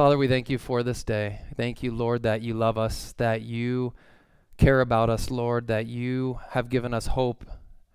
[0.00, 1.42] Father, we thank you for this day.
[1.58, 3.92] Thank you, Lord, that you love us, that you
[4.56, 7.44] care about us, Lord, that you have given us hope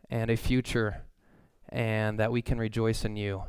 [0.08, 1.02] and a future,
[1.68, 3.46] and that we can rejoice in you,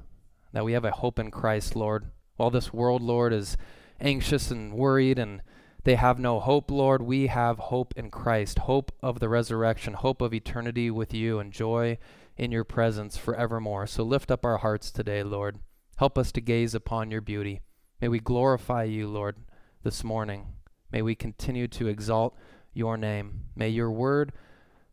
[0.55, 2.07] that we have a hope in Christ, Lord.
[2.37, 3.59] While this world, Lord, is
[4.01, 5.43] anxious and worried and
[5.85, 10.23] they have no hope, Lord, we have hope in Christ, hope of the resurrection, hope
[10.23, 11.99] of eternity with you, and joy
[12.39, 13.87] in your presence forevermore.
[13.87, 15.59] So lift up our hearts today, Lord.
[15.99, 17.61] Help us to gaze upon your beauty.
[18.01, 19.37] May we glorify you, Lord,
[19.83, 20.49] this morning.
[20.93, 22.37] May we continue to exalt
[22.75, 23.45] your name.
[23.57, 24.33] May your word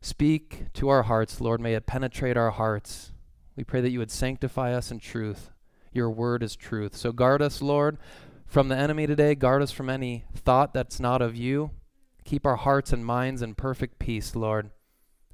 [0.02, 1.60] speak to our hearts, Lord.
[1.60, 3.12] May it penetrate our hearts.
[3.58, 5.50] We pray that you would sanctify us in truth.
[5.91, 6.96] Your word is truth.
[6.96, 7.98] So guard us, Lord,
[8.46, 9.35] from the enemy today.
[9.35, 11.72] Guard us from any thought that's not of you.
[12.24, 14.72] Keep our hearts and minds in perfect peace, Lord.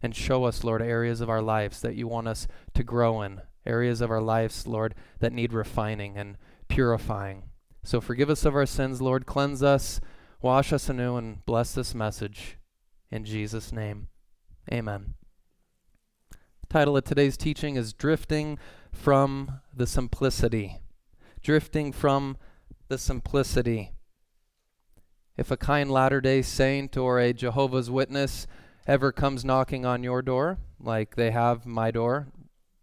[0.01, 3.41] And show us, Lord, areas of our lives that you want us to grow in,
[3.63, 6.35] areas of our lives, Lord, that need refining and
[6.67, 7.43] purifying.
[7.83, 9.25] So forgive us of our sins, Lord.
[9.25, 9.99] Cleanse us,
[10.41, 12.57] wash us anew, and bless this message.
[13.12, 14.07] In Jesus' name,
[14.71, 15.15] amen.
[16.70, 18.59] title of today's teaching is Drifting
[18.91, 20.77] from the Simplicity.
[21.41, 22.37] Drifting from
[22.89, 23.93] the Simplicity.
[25.37, 28.45] If a kind Latter day Saint or a Jehovah's Witness
[28.85, 32.27] ever comes knocking on your door, like they have my door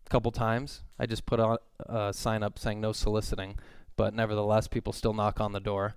[0.06, 3.56] a couple times, I just put a, a uh, sign up saying no soliciting
[3.97, 5.95] but nevertheless, people still knock on the door.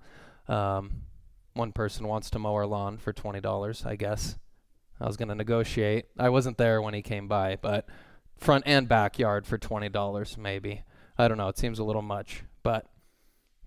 [0.48, 1.02] Um,
[1.54, 3.84] one person wants to mow our lawn for twenty dollars.
[3.84, 4.38] I guess
[5.00, 6.06] I was going to negotiate.
[6.18, 7.86] I wasn't there when he came by, but
[8.36, 10.82] front and backyard for twenty dollars, maybe.
[11.18, 11.48] I don't know.
[11.48, 12.86] It seems a little much, but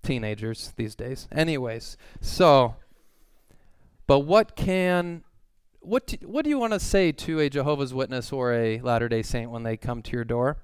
[0.02, 1.28] teenagers these days.
[1.32, 2.76] Anyways, so,
[4.06, 5.22] but what can
[5.80, 9.08] what do, what do you want to say to a Jehovah's Witness or a Latter
[9.08, 10.58] Day Saint when they come to your door?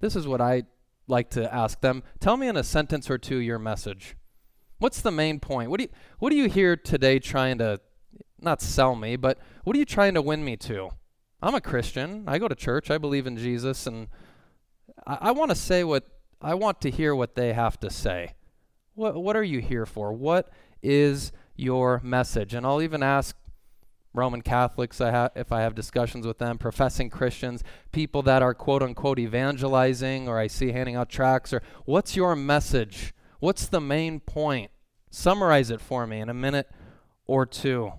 [0.00, 0.64] This is what I
[1.10, 4.16] like to ask them, tell me in a sentence or two your message.
[4.78, 5.70] What's the main point?
[5.70, 7.80] What do you what do you hear today trying to
[8.40, 10.90] not sell me, but what are you trying to win me to?
[11.42, 12.24] I'm a Christian.
[12.26, 12.90] I go to church.
[12.90, 14.08] I believe in Jesus and
[15.06, 16.04] I, I want to say what
[16.40, 18.34] I want to hear what they have to say.
[18.94, 20.12] What what are you here for?
[20.12, 20.50] What
[20.82, 22.54] is your message?
[22.54, 23.36] And I'll even ask
[24.12, 27.62] Roman Catholics, I ha- if I have discussions with them, professing Christians,
[27.92, 32.34] people that are quote unquote evangelizing, or I see handing out tracts, or what's your
[32.34, 33.14] message?
[33.38, 34.70] What's the main point?
[35.10, 36.70] Summarize it for me in a minute
[37.26, 37.92] or two.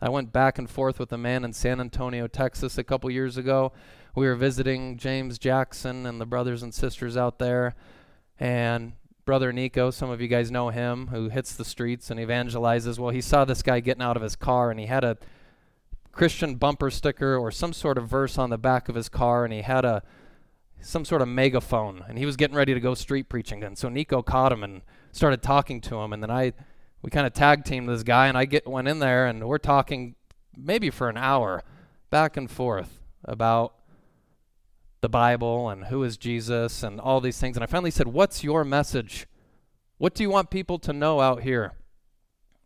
[0.00, 3.36] I went back and forth with a man in San Antonio, Texas a couple years
[3.36, 3.72] ago.
[4.14, 7.74] We were visiting James Jackson and the brothers and sisters out there,
[8.38, 8.92] and
[9.30, 12.98] brother Nico, some of you guys know him, who hits the streets and evangelizes.
[12.98, 15.18] Well, he saw this guy getting out of his car and he had a
[16.10, 19.54] Christian bumper sticker or some sort of verse on the back of his car and
[19.54, 20.02] he had a
[20.80, 23.88] some sort of megaphone and he was getting ready to go street preaching and so
[23.88, 24.82] Nico caught him and
[25.12, 26.52] started talking to him and then I
[27.00, 29.58] we kind of tag teamed this guy and I get went in there and we're
[29.58, 30.16] talking
[30.56, 31.62] maybe for an hour
[32.10, 33.74] back and forth about
[35.00, 37.56] the Bible and who is Jesus and all these things.
[37.56, 39.26] And I finally said, What's your message?
[39.98, 41.72] What do you want people to know out here?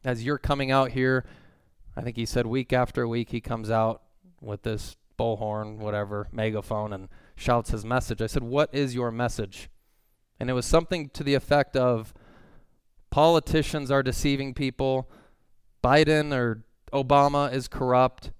[0.05, 1.25] As you're coming out here,
[1.97, 4.03] I think he said week after week he comes out
[4.41, 8.21] with this bullhorn, whatever, megaphone, and shouts his message.
[8.21, 9.71] I said, What is your message?
[10.41, 12.13] And it was something to the effect of
[13.11, 15.09] politicians are deceiving people,
[15.83, 18.33] Biden or Obama is corrupt,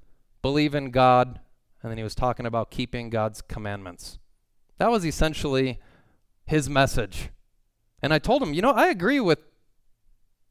[0.43, 1.39] believe in God,
[1.85, 4.19] and then he was talking about keeping God's commandments.
[4.79, 5.79] That was essentially
[6.47, 7.29] his message.
[8.03, 9.41] And I told him, you know, I agree with,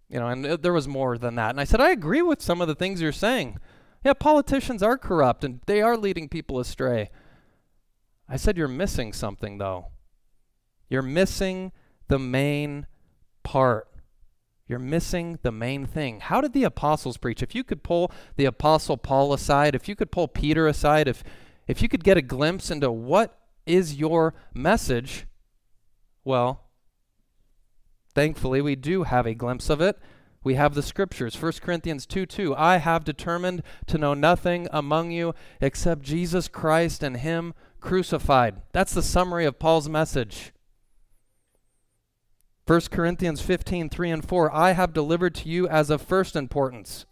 [0.08, 1.50] you know, and there was more than that.
[1.50, 3.58] And I said, I agree with some of the things you're saying.
[4.06, 7.10] Yeah, politicians are corrupt and they are leading people astray.
[8.30, 9.88] I said, you're missing something, though.
[10.88, 11.72] You're missing
[12.10, 12.86] the main
[13.42, 13.88] part.
[14.74, 16.20] You're missing the main thing.
[16.20, 17.44] How did the apostles preach?
[17.44, 21.24] If you could pull the apostle Paul aside, if you could pull Peter aside, if
[21.68, 25.28] if you could get a glimpse into what is your message,
[26.24, 26.72] well,
[28.16, 30.00] thankfully we do have a glimpse of it.
[30.44, 31.40] We have the scriptures.
[31.40, 32.56] 1 Corinthians 2 2.
[32.56, 38.64] I have determined to know nothing among you except Jesus Christ and Him crucified.
[38.72, 40.52] That's the summary of Paul's message.
[42.66, 47.06] 1 Corinthians 15, 3 and 4, I have delivered to you as of first importance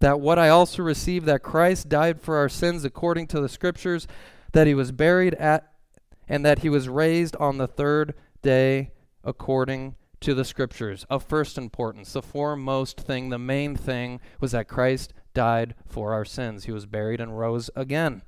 [0.00, 4.06] that what I also received, that Christ died for our sins according to the Scriptures,
[4.52, 5.72] that he was buried at,
[6.28, 8.92] and that he was raised on the third day
[9.24, 11.04] according to the Scriptures.
[11.10, 16.24] Of first importance, the foremost thing, the main thing, was that Christ died for our
[16.24, 16.64] sins.
[16.64, 18.22] He was buried and rose again.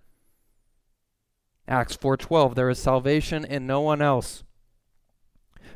[1.69, 4.43] Acts 4:12 There is salvation in no one else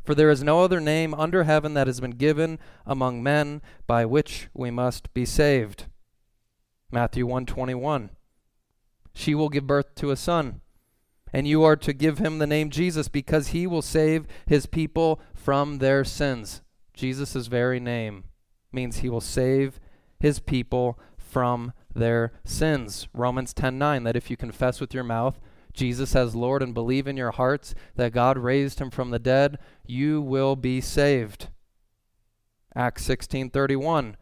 [0.05, 4.05] For there is no other name under heaven that has been given among men by
[4.05, 5.87] which we must be saved.
[6.91, 8.11] Matthew 121.
[9.15, 10.61] She will give birth to a son,
[11.33, 15.21] and you are to give him the name Jesus because he will save his people
[15.33, 16.63] from their sins.
[16.93, 18.25] Jesus' very name
[18.73, 19.81] means he will save
[20.21, 23.09] his people from their sins.
[23.15, 25.41] Romans 10:9 that if you confess with your mouth
[25.75, 29.59] Jesus as Lord and believe in your hearts that God raised him from the dead,
[29.85, 31.49] you will be saved.
[32.75, 34.17] Acts 16:31.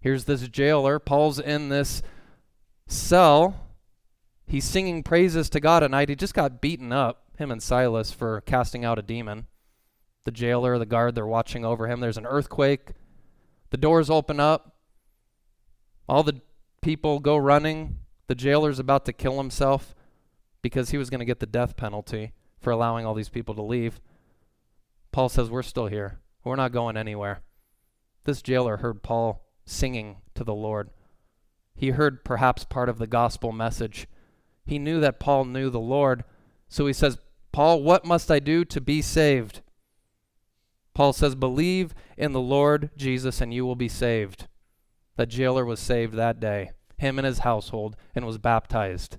[0.00, 2.02] Here's this jailer, Paul's in this
[2.86, 3.68] cell.
[4.46, 6.10] He's singing praises to God at night.
[6.10, 9.46] He just got beaten up, him and Silas for casting out a demon.
[10.24, 12.00] The jailer, the guard, they're watching over him.
[12.00, 12.92] There's an earthquake.
[13.70, 14.76] The doors open up.
[16.08, 16.40] All the
[16.82, 17.98] people go running.
[18.26, 19.94] The jailer's about to kill himself
[20.64, 23.60] because he was going to get the death penalty for allowing all these people to
[23.60, 24.00] leave.
[25.12, 26.20] Paul says, We're still here.
[26.42, 27.42] We're not going anywhere.
[28.24, 30.88] This jailer heard Paul singing to the Lord.
[31.74, 34.06] He heard perhaps part of the gospel message.
[34.64, 36.24] He knew that Paul knew the Lord.
[36.66, 37.18] So he says,
[37.52, 39.60] Paul, what must I do to be saved?
[40.94, 44.48] Paul says, Believe in the Lord Jesus and you will be saved.
[45.16, 49.18] The jailer was saved that day, him and his household, and was baptized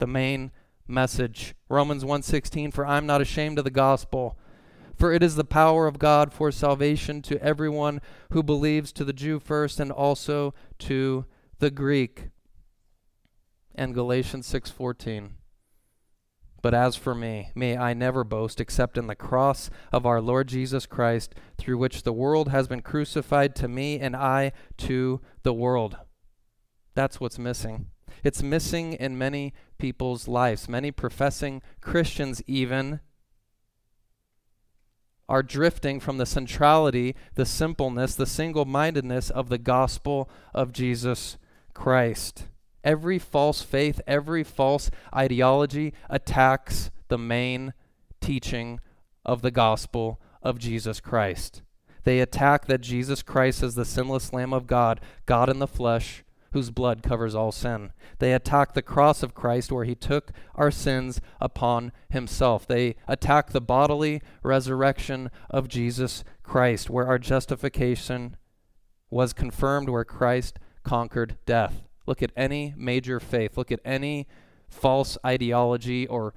[0.00, 0.50] the main
[0.88, 1.54] message.
[1.68, 4.36] Romans 1:16 For I'm not ashamed of the gospel
[5.00, 8.02] for it is the power of God for salvation to everyone
[8.32, 11.24] who believes to the Jew first and also to
[11.58, 12.28] the Greek.
[13.74, 15.36] And Galatians 6:14
[16.60, 20.48] But as for me, may I never boast except in the cross of our Lord
[20.48, 25.54] Jesus Christ, through which the world has been crucified to me and I to the
[25.54, 25.96] world.
[26.94, 27.86] That's what's missing.
[28.22, 30.68] It's missing in many people's lives.
[30.68, 33.00] Many professing Christians, even,
[35.28, 41.38] are drifting from the centrality, the simpleness, the single mindedness of the gospel of Jesus
[41.72, 42.46] Christ.
[42.82, 47.74] Every false faith, every false ideology attacks the main
[48.20, 48.80] teaching
[49.24, 51.62] of the gospel of Jesus Christ.
[52.04, 56.24] They attack that Jesus Christ is the sinless Lamb of God, God in the flesh,
[56.52, 57.92] whose blood covers all sin.
[58.18, 62.66] They attack the cross of Christ where he took our sins upon himself.
[62.66, 68.36] They attack the bodily resurrection of Jesus Christ where our justification
[69.10, 71.82] was confirmed, where Christ conquered death.
[72.06, 74.26] Look at any major faith, look at any
[74.68, 76.34] false ideology or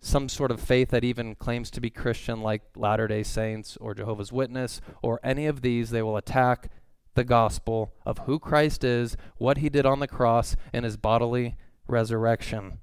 [0.00, 3.94] some sort of faith that even claims to be Christian, like Latter day Saints or
[3.94, 6.70] Jehovah's Witness, or any of these, they will attack
[7.16, 11.56] the gospel of who Christ is, what he did on the cross, and his bodily
[11.88, 12.78] resurrection.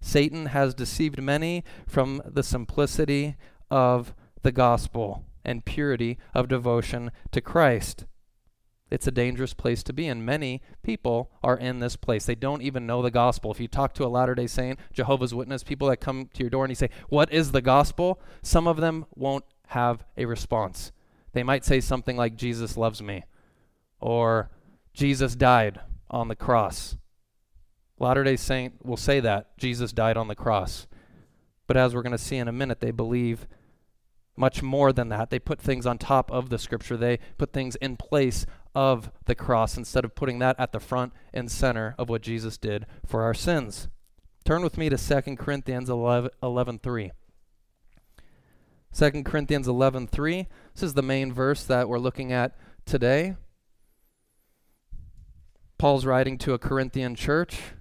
[0.00, 3.36] Satan has deceived many from the simplicity
[3.70, 8.04] of the gospel and purity of devotion to Christ.
[8.90, 12.26] It's a dangerous place to be, and many people are in this place.
[12.26, 13.50] They don't even know the gospel.
[13.50, 16.50] If you talk to a Latter day Saint, Jehovah's Witness, people that come to your
[16.50, 18.20] door and you say, What is the gospel?
[18.42, 20.92] Some of them won't have a response.
[21.32, 23.24] They might say something like, Jesus loves me,
[24.00, 24.50] or
[24.92, 25.80] Jesus died
[26.10, 26.96] on the cross.
[27.98, 30.86] Latter day Saint will say that Jesus died on the cross.
[31.66, 33.46] But as we're going to see in a minute, they believe
[34.36, 35.30] much more than that.
[35.30, 39.34] They put things on top of the scripture, they put things in place of the
[39.34, 43.22] cross instead of putting that at the front and center of what Jesus did for
[43.22, 43.88] our sins.
[44.44, 47.12] Turn with me to 2 Corinthians 11, 11 3.
[48.92, 50.48] 2 Corinthians 11:3.
[50.74, 53.36] This is the main verse that we're looking at today.
[55.78, 57.72] Paul's writing to a Corinthian church.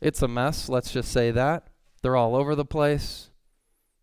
[0.00, 1.68] It's a mess, let's just say that.
[2.02, 3.30] They're all over the place.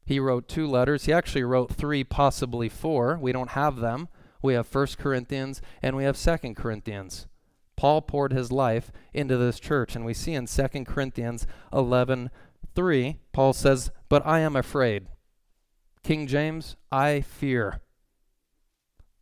[0.06, 1.06] He wrote two letters.
[1.06, 3.18] He actually wrote three, possibly four.
[3.22, 4.08] We don't have them.
[4.42, 7.28] We have 1 Corinthians and we have 2 Corinthians.
[7.76, 13.54] Paul poured his life into this church, and we see in 2 Corinthians 11:3, Paul
[13.54, 15.08] says, "But I am afraid."
[16.10, 17.82] King James, I fear.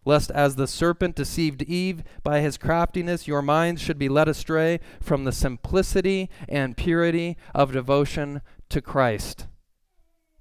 [0.05, 4.79] Lest as the serpent deceived Eve by his craftiness, your minds should be led astray
[5.01, 9.47] from the simplicity and purity of devotion to Christ.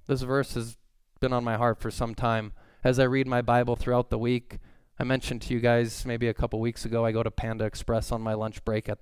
[0.07, 0.77] This verse has
[1.19, 2.53] been on my heart for some time.
[2.81, 4.59] As I read my Bible throughout the week,
[4.97, 8.09] I mentioned to you guys maybe a couple weeks ago, I go to Panda Express
[8.09, 8.99] on my lunch break at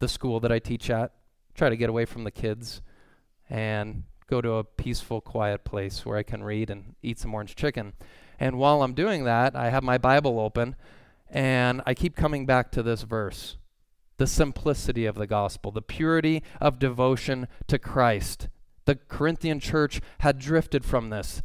[0.00, 1.12] the school that I teach at.
[1.54, 2.82] Try to get away from the kids.
[3.48, 7.54] And go to a peaceful, quiet place where I can read and eat some orange
[7.54, 7.92] chicken.
[8.40, 10.74] And while I'm doing that, I have my Bible open
[11.28, 13.58] and I keep coming back to this verse
[14.16, 18.48] the simplicity of the gospel, the purity of devotion to Christ.
[18.86, 21.42] The Corinthian church had drifted from this.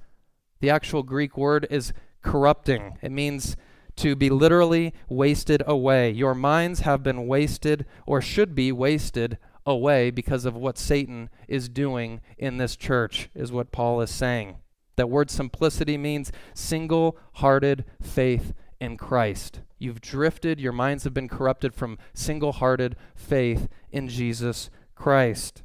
[0.62, 1.92] The actual Greek word is
[2.22, 3.00] corrupting.
[3.02, 3.58] It means
[3.98, 6.12] to be literally wasted away.
[6.12, 9.38] Your minds have been wasted or should be wasted
[9.68, 14.58] away because of what Satan is doing in this church, is what Paul is saying.
[14.96, 19.62] That word simplicity means single hearted faith in Christ.
[19.78, 25.64] You've drifted, your minds have been corrupted from single hearted faith in Jesus Christ.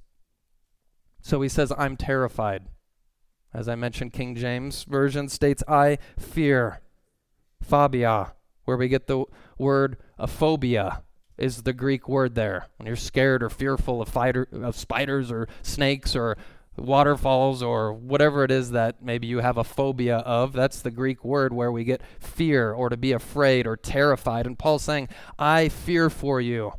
[1.23, 2.65] So he says, I'm terrified.
[3.55, 6.81] As I mentioned, King James Version states, I fear.
[7.63, 8.33] Phobia,
[8.65, 9.25] where we get the
[9.57, 11.03] word a phobia,
[11.43, 12.69] is the Greek word there.
[12.77, 16.37] When you're scared or fearful of, fighter, of spiders or snakes or
[16.77, 21.25] waterfalls or whatever it is that maybe you have a phobia of, that's the Greek
[21.25, 24.47] word where we get fear or to be afraid or terrified.
[24.47, 26.73] And Paul's saying, I fear for you.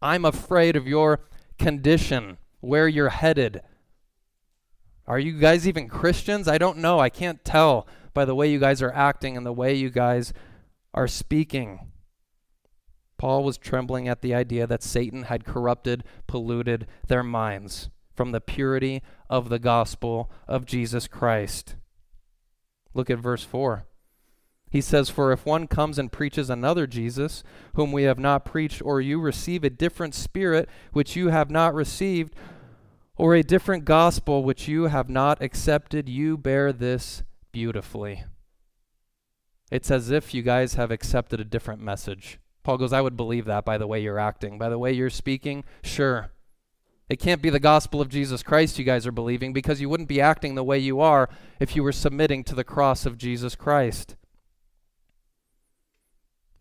[0.00, 1.20] I'm afraid of your
[1.58, 3.60] condition, where you're headed.
[5.06, 6.48] Are you guys even Christians?
[6.48, 6.98] I don't know.
[6.98, 10.32] I can't tell by the way you guys are acting and the way you guys
[10.94, 11.80] are speaking.
[13.18, 18.40] Paul was trembling at the idea that Satan had corrupted, polluted their minds from the
[18.40, 21.76] purity of the gospel of Jesus Christ.
[22.94, 23.86] Look at verse 4.
[24.70, 27.44] He says, For if one comes and preaches another Jesus,
[27.74, 31.74] whom we have not preached, or you receive a different spirit which you have not
[31.74, 32.34] received,
[33.16, 38.24] or a different gospel which you have not accepted, you bear this beautifully.
[39.70, 42.38] It's as if you guys have accepted a different message.
[42.66, 45.08] Paul goes, I would believe that by the way you're acting, by the way you're
[45.08, 45.62] speaking.
[45.84, 46.32] Sure.
[47.08, 50.08] It can't be the gospel of Jesus Christ you guys are believing because you wouldn't
[50.08, 51.28] be acting the way you are
[51.60, 54.16] if you were submitting to the cross of Jesus Christ.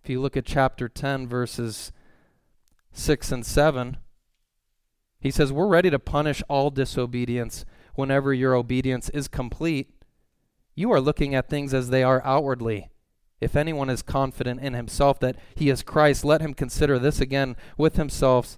[0.03, 1.91] If you look at chapter 10, verses
[2.93, 3.97] 6 and 7,
[5.19, 9.89] he says, We're ready to punish all disobedience whenever your obedience is complete
[10.75, 12.89] you are looking at things as they are outwardly.
[13.41, 17.55] If anyone is confident in himself that he is Christ, let him consider this again
[17.77, 18.57] with himself,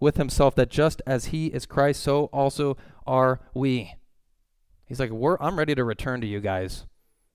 [0.00, 3.94] with himself that just as he is Christ, so also are we.
[4.86, 6.86] He's like, I'm ready to return to you guys.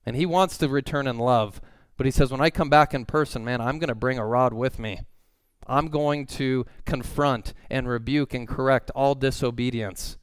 [0.06, 1.60] And he wants to return in love.
[1.96, 4.26] But he says, when I come back in person, man, I'm going to bring a
[4.26, 5.00] rod with me.
[5.66, 10.18] I'm going to confront and rebuke and correct all disobedience.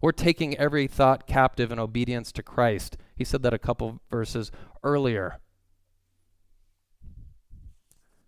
[0.00, 2.96] We're taking every thought captive in obedience to Christ.
[3.16, 4.52] He said that a couple verses
[4.82, 5.40] earlier.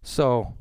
[0.06, 0.54] So,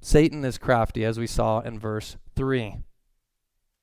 [0.00, 2.76] Satan is crafty, as we saw in verse 3.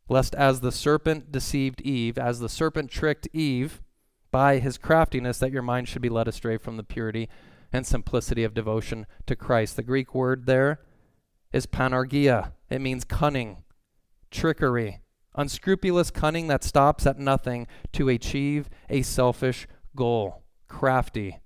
[0.07, 3.81] Lest as the serpent deceived Eve, as the serpent tricked Eve
[4.31, 7.27] by his craftiness, that your mind should be led astray from the purity
[7.73, 9.75] and simplicity of devotion to Christ.
[9.75, 10.79] The Greek word there
[11.51, 13.63] is panargia, it means cunning
[14.31, 15.01] trickery,
[15.35, 20.43] unscrupulous cunning that stops at nothing to achieve a selfish goal.
[20.69, 21.41] Crafty.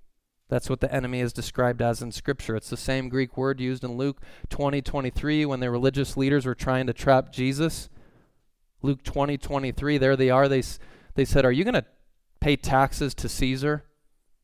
[0.50, 2.56] That's what the enemy is described as in Scripture.
[2.56, 6.56] It's the same Greek word used in Luke 20 23 when the religious leaders were
[6.56, 7.88] trying to trap Jesus.
[8.82, 10.48] Luke 20 23, there they are.
[10.48, 10.64] They,
[11.14, 11.86] they said, Are you going to
[12.40, 13.84] pay taxes to Caesar?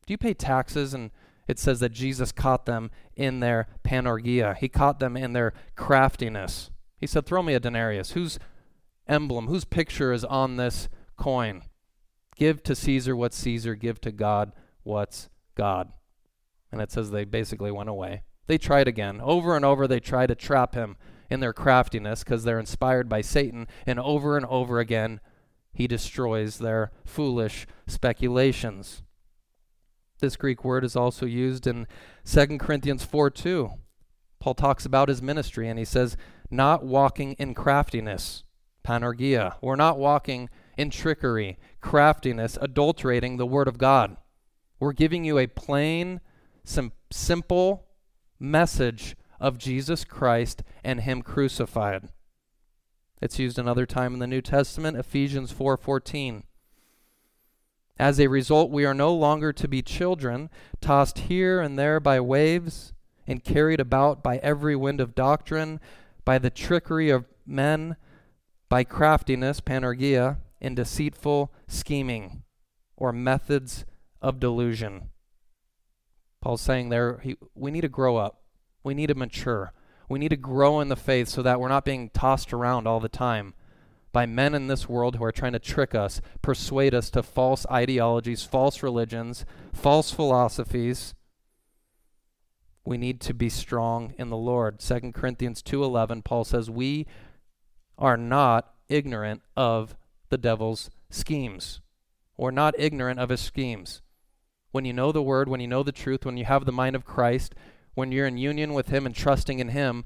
[0.05, 0.93] Do you pay taxes?
[0.93, 1.11] And
[1.45, 6.71] it says that Jesus caught them in their panargia, he caught them in their craftiness.
[6.99, 8.11] He said, Throw me a denarius.
[8.11, 8.39] Whose
[9.09, 10.87] emblem, whose picture is on this
[11.17, 11.63] coin?
[12.37, 15.91] Give to Caesar what's Caesar, give to God what's God.
[16.71, 18.23] And it says they basically went away.
[18.47, 19.19] They tried again.
[19.21, 20.97] Over and over, they try to trap him
[21.29, 23.67] in their craftiness because they're inspired by Satan.
[23.85, 25.19] And over and over again,
[25.73, 29.03] he destroys their foolish speculations.
[30.19, 31.87] This Greek word is also used in
[32.25, 33.69] 2 Corinthians 4 2.
[34.39, 36.17] Paul talks about his ministry and he says,
[36.49, 38.43] not walking in craftiness,
[38.83, 39.55] panargia.
[39.61, 44.17] We're not walking in trickery, craftiness, adulterating the Word of God.
[44.79, 46.21] We're giving you a plain,
[46.67, 47.85] sim- simple
[48.39, 52.09] message of Jesus Christ and Him crucified.
[53.21, 56.43] It's used another time in the New Testament, Ephesians 4:14.
[57.99, 62.19] As a result, we are no longer to be children, tossed here and there by
[62.19, 62.93] waves
[63.25, 65.79] and carried about by every wind of doctrine,
[66.23, 67.95] by the trickery of men,
[68.69, 72.43] by craftiness, panargia, and deceitful scheming,
[72.95, 73.85] or methods
[74.21, 75.09] of delusion.
[76.41, 78.41] Paul's saying there, he, we need to grow up.
[78.83, 79.73] We need to mature.
[80.09, 82.99] We need to grow in the faith so that we're not being tossed around all
[82.99, 83.53] the time
[84.13, 87.65] by men in this world who are trying to trick us, persuade us to false
[87.69, 91.13] ideologies, false religions, false philosophies,
[92.87, 94.79] we need to be strong in the Lord.
[94.79, 97.05] 2 Corinthians 2:11 Paul says we
[97.97, 99.95] are not ignorant of
[100.29, 101.81] the devil's schemes.
[102.37, 104.01] We're not ignorant of his schemes.
[104.71, 106.95] When you know the word, when you know the truth, when you have the mind
[106.95, 107.55] of Christ,
[107.93, 110.05] when you're in union with him and trusting in him,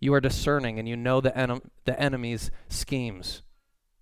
[0.00, 3.42] you are discerning and you know the, en- the enemy's schemes.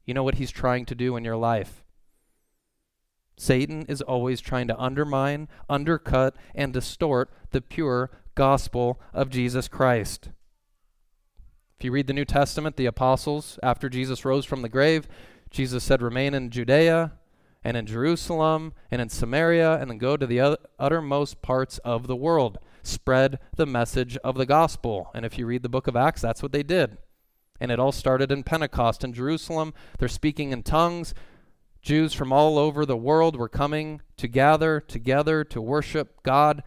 [0.05, 1.85] You know what he's trying to do in your life.
[3.37, 10.31] Satan is always trying to undermine, undercut, and distort the pure gospel of Jesus Christ.
[11.79, 15.09] If you read the New Testament, the apostles, after Jesus rose from the grave,
[15.51, 17.13] Jesus said, Remain in Judea
[17.65, 22.17] and in Jerusalem and in Samaria, and then go to the uttermost parts of the
[22.17, 22.59] world.
[22.83, 25.11] Spread the message of the gospel.
[25.15, 26.99] And if you read the book of Acts, that's what they did.
[27.61, 29.73] And it all started in Pentecost in Jerusalem.
[29.99, 31.15] They're speaking in tongues.
[31.81, 36.63] Jews from all over the world were coming to gather together to worship God,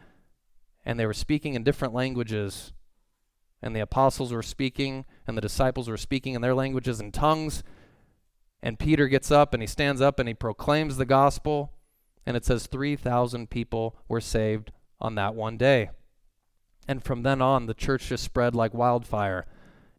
[0.86, 2.72] and they were speaking in different languages.
[3.62, 7.64] And the apostles were speaking, and the disciples were speaking in their languages and tongues.
[8.66, 11.72] And Peter gets up and he stands up and he proclaims the gospel.
[12.26, 15.92] And it says 3,000 people were saved on that one day.
[16.88, 19.46] And from then on, the church just spread like wildfire.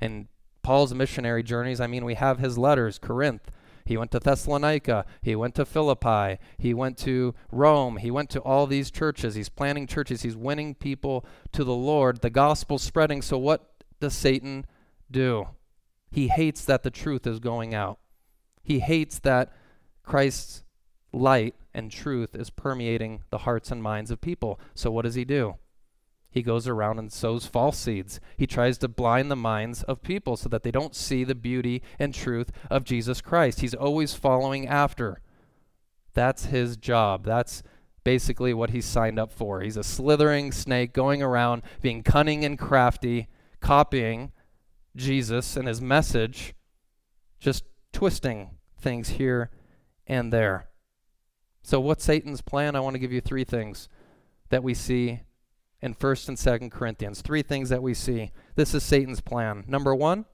[0.00, 0.26] And
[0.62, 3.52] Paul's missionary journeys, I mean, we have his letters, Corinth.
[3.84, 5.06] He went to Thessalonica.
[5.22, 6.40] He went to Philippi.
[6.58, 7.98] He went to Rome.
[7.98, 9.36] He went to all these churches.
[9.36, 10.22] He's planting churches.
[10.22, 12.20] He's winning people to the Lord.
[12.20, 13.22] The gospel's spreading.
[13.22, 14.66] So, what does Satan
[15.08, 15.50] do?
[16.10, 18.00] He hates that the truth is going out.
[18.66, 19.52] He hates that
[20.02, 20.64] Christ's
[21.12, 24.58] light and truth is permeating the hearts and minds of people.
[24.74, 25.54] So, what does he do?
[26.28, 28.18] He goes around and sows false seeds.
[28.36, 31.80] He tries to blind the minds of people so that they don't see the beauty
[31.96, 33.60] and truth of Jesus Christ.
[33.60, 35.20] He's always following after.
[36.12, 37.24] That's his job.
[37.24, 37.62] That's
[38.02, 39.60] basically what he's signed up for.
[39.60, 43.28] He's a slithering snake going around being cunning and crafty,
[43.60, 44.32] copying
[44.96, 46.54] Jesus and his message,
[47.38, 48.55] just twisting
[48.86, 49.50] things here
[50.06, 50.68] and there.
[51.60, 52.76] So, what's Satan's plan?
[52.76, 53.88] I want to give you three things
[54.50, 55.22] that we see
[55.82, 57.20] in 1st and 2nd Corinthians.
[57.20, 58.30] Three things that we see.
[58.54, 59.64] This is Satan's plan.
[59.66, 60.24] Number one,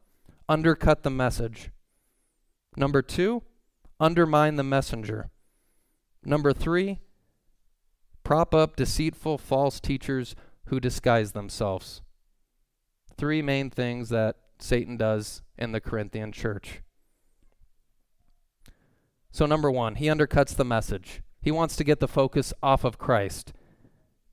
[0.50, 1.70] undercut the message.
[2.76, 3.42] Number two,
[3.98, 5.30] undermine the messenger.
[6.22, 6.98] Number three,
[8.22, 10.36] prop up deceitful false teachers
[10.66, 12.02] who disguise themselves.
[13.16, 16.82] Three main things that Satan does in the Corinthian church.
[19.32, 21.22] So, number one, he undercuts the message.
[21.40, 23.52] He wants to get the focus off of Christ,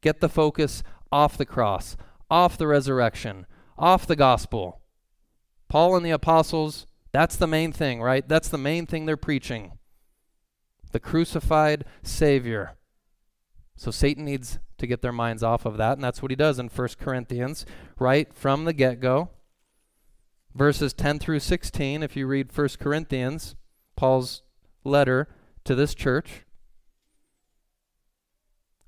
[0.02, 1.98] get the focus off the cross,
[2.30, 4.82] off the resurrection, off the gospel.
[5.70, 8.28] Paul and the apostles, that's the main thing, right?
[8.28, 9.72] That's the main thing they're preaching
[10.92, 12.76] the crucified Savior.
[13.76, 16.60] So Satan needs to get their minds off of that, and that's what he does
[16.60, 17.66] in 1 Corinthians,
[18.00, 19.30] right from the get go.
[20.56, 23.56] Verses 10 through 16, if you read 1 Corinthians,
[23.96, 24.42] Paul's
[24.84, 25.28] letter
[25.66, 26.46] to this church,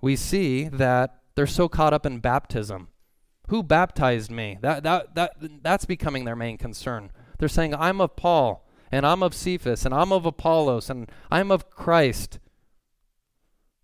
[0.02, 2.90] we see that they're so caught up in baptism.
[3.48, 4.58] Who baptized me?
[4.62, 7.12] That, that, that, that's becoming their main concern.
[7.38, 11.52] They're saying, I'm of Paul, and I'm of Cephas, and I'm of Apollos, and I'm
[11.52, 12.40] of Christ.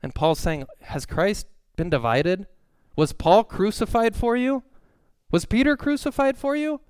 [0.02, 2.48] And Paul's saying, Has Christ been divided?
[2.96, 4.64] Was Paul crucified for you?
[5.32, 6.82] Was Peter crucified for you?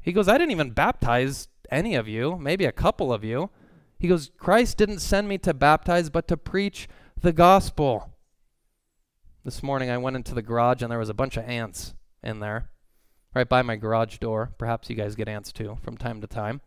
[0.00, 3.50] He goes, I didn't even baptize any of you, maybe a couple of you.
[3.98, 6.88] He goes, Christ didn't send me to baptize, but to preach
[7.20, 8.10] the gospel.
[9.44, 12.40] This morning I went into the garage and there was a bunch of ants in
[12.40, 12.68] there,
[13.34, 14.52] right by my garage door.
[14.58, 16.60] Perhaps you guys get ants too from time to time.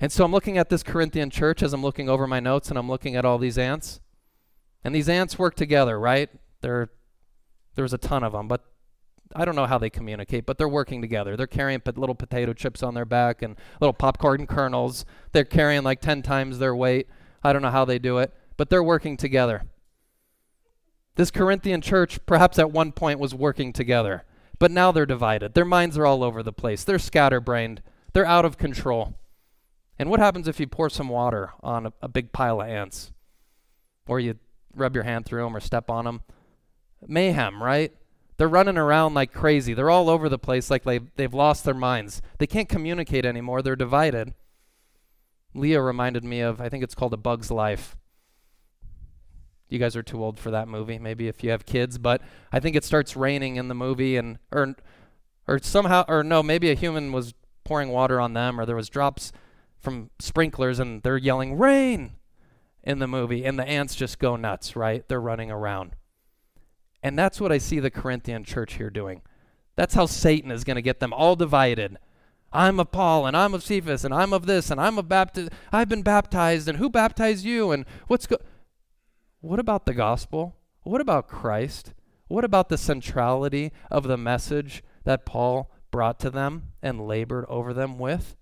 [0.00, 2.78] And so I'm looking at this Corinthian church as I'm looking over my notes and
[2.78, 4.00] I'm looking at all these ants.
[4.84, 6.30] And these ants work together, right?
[6.60, 6.90] There,
[7.74, 8.64] there's a ton of them, but
[9.34, 11.36] I don't know how they communicate, but they're working together.
[11.36, 15.04] They're carrying little potato chips on their back and little popcorn kernels.
[15.32, 17.08] They're carrying like 10 times their weight.
[17.42, 19.62] I don't know how they do it, but they're working together.
[21.16, 24.24] This Corinthian church, perhaps at one point, was working together,
[24.58, 25.54] but now they're divided.
[25.54, 26.84] Their minds are all over the place.
[26.84, 27.82] They're scatterbrained.
[28.12, 29.14] They're out of control.
[29.98, 33.12] And what happens if you pour some water on a, a big pile of ants?
[34.06, 34.36] Or you
[34.74, 36.22] rub your hand through them or step on them?
[37.06, 37.92] Mayhem, right?
[38.38, 39.74] They're running around like crazy.
[39.74, 42.22] They're all over the place like they've, they've lost their minds.
[42.38, 43.62] They can't communicate anymore.
[43.62, 44.32] They're divided.
[45.54, 47.96] Leah reminded me of, I think it's called A Bug's Life.
[49.68, 52.22] You guys are too old for that movie, maybe if you have kids, but
[52.52, 54.76] I think it starts raining in the movie and or
[55.46, 58.88] or somehow or no, maybe a human was pouring water on them or there was
[58.88, 59.30] drops
[59.78, 62.12] from sprinklers and they're yelling rain
[62.82, 65.06] in the movie and the ants just go nuts, right?
[65.08, 65.96] They're running around.
[67.02, 69.22] And that's what I see the Corinthian church here doing.
[69.76, 71.98] That's how Satan is going to get them all divided
[72.52, 75.50] I'm of Paul and I'm of Cephas and I'm of this and I'm of baptized.
[75.70, 78.38] I've been baptized and who baptized you and what's go
[79.40, 80.56] What about the gospel?
[80.82, 81.92] What about Christ?
[82.26, 87.74] What about the centrality of the message that Paul brought to them and labored over
[87.74, 88.36] them with?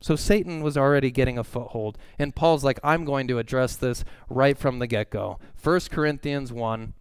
[0.00, 1.96] So Satan was already getting a foothold.
[2.18, 5.38] And Paul's like, I'm going to address this right from the get go.
[5.62, 6.92] 1 Corinthians 1.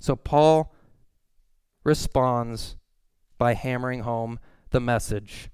[0.00, 0.74] So Paul
[1.84, 2.76] responds
[3.38, 5.50] by hammering home the message.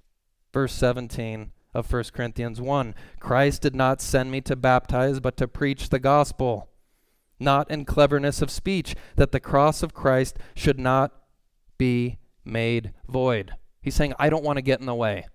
[0.53, 5.47] Verse 17 of 1 Corinthians 1 Christ did not send me to baptize, but to
[5.47, 6.71] preach the gospel,
[7.39, 11.13] not in cleverness of speech, that the cross of Christ should not
[11.77, 13.53] be made void.
[13.83, 15.27] He's saying, I don't want to get in the way.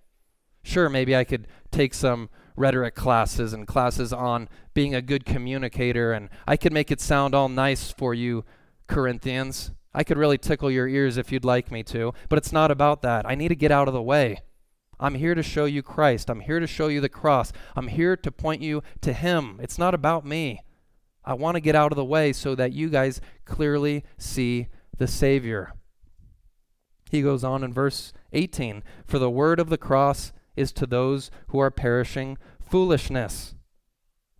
[0.64, 6.12] Sure, maybe I could take some rhetoric classes and classes on being a good communicator,
[6.12, 8.44] and I could make it sound all nice for you,
[8.92, 9.72] Corinthians.
[9.94, 13.02] I could really tickle your ears if you'd like me to, but it's not about
[13.02, 13.26] that.
[13.26, 14.40] I need to get out of the way.
[15.00, 16.30] I'm here to show you Christ.
[16.30, 17.52] I'm here to show you the cross.
[17.74, 19.58] I'm here to point you to Him.
[19.62, 20.60] It's not about me.
[21.24, 25.08] I want to get out of the way so that you guys clearly see the
[25.08, 25.72] Savior.
[27.10, 31.30] He goes on in verse 18 For the word of the cross is to those
[31.48, 33.54] who are perishing foolishness.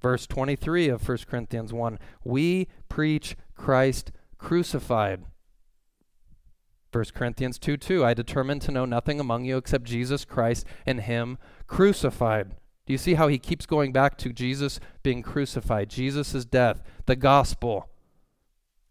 [0.01, 4.13] Verse 23 of 1 Corinthians 1 We preach Christ
[4.43, 5.25] crucified
[6.93, 11.01] 1 Corinthians 2 2, I determined to know nothing among you except Jesus Christ and
[11.01, 12.51] Him crucified.
[12.85, 17.17] Do you see how he keeps going back to Jesus being crucified, Jesus' death, the
[17.17, 17.89] gospel?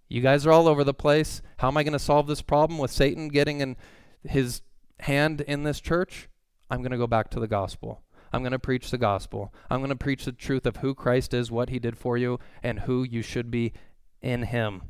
[0.07, 1.41] You guys are all over the place.
[1.57, 3.75] How am I going to solve this problem with Satan getting in
[4.23, 4.61] his
[5.01, 6.29] hand in this church?
[6.69, 8.01] I'm going to go back to the gospel.
[8.33, 9.53] I'm going to preach the gospel.
[9.69, 12.39] I'm going to preach the truth of who Christ is, what he did for you,
[12.63, 13.73] and who you should be
[14.21, 14.83] in him.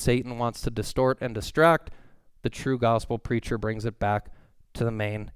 [0.00, 1.90] Satan wants to distort and distract,
[2.42, 4.30] the true gospel preacher brings it back
[4.74, 5.30] to the main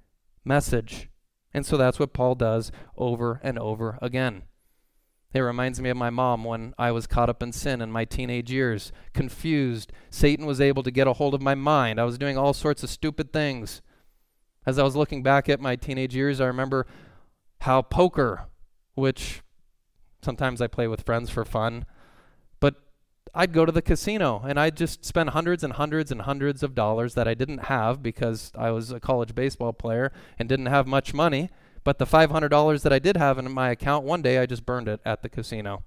[0.45, 1.11] message.
[1.53, 4.45] And so that's what Paul does over and over again.
[5.35, 8.05] It reminds me of my mom when I was caught up in sin in my
[8.05, 9.93] teenage years, confused.
[10.09, 12.01] Satan was able to get a hold of my mind.
[12.01, 13.83] I was doing all sorts of stupid things.
[14.65, 16.87] As I was looking back at my teenage years, I remember
[17.63, 18.47] how poker,
[18.95, 19.43] which
[20.23, 21.85] sometimes I play with friends for fun,
[23.35, 26.75] I'd go to the casino and I'd just spend hundreds and hundreds and hundreds of
[26.75, 30.87] dollars that I didn't have because I was a college baseball player and didn't have
[30.87, 31.51] much money.
[31.83, 34.89] But the $500 that I did have in my account, one day I just burned
[34.89, 35.83] it at the casino.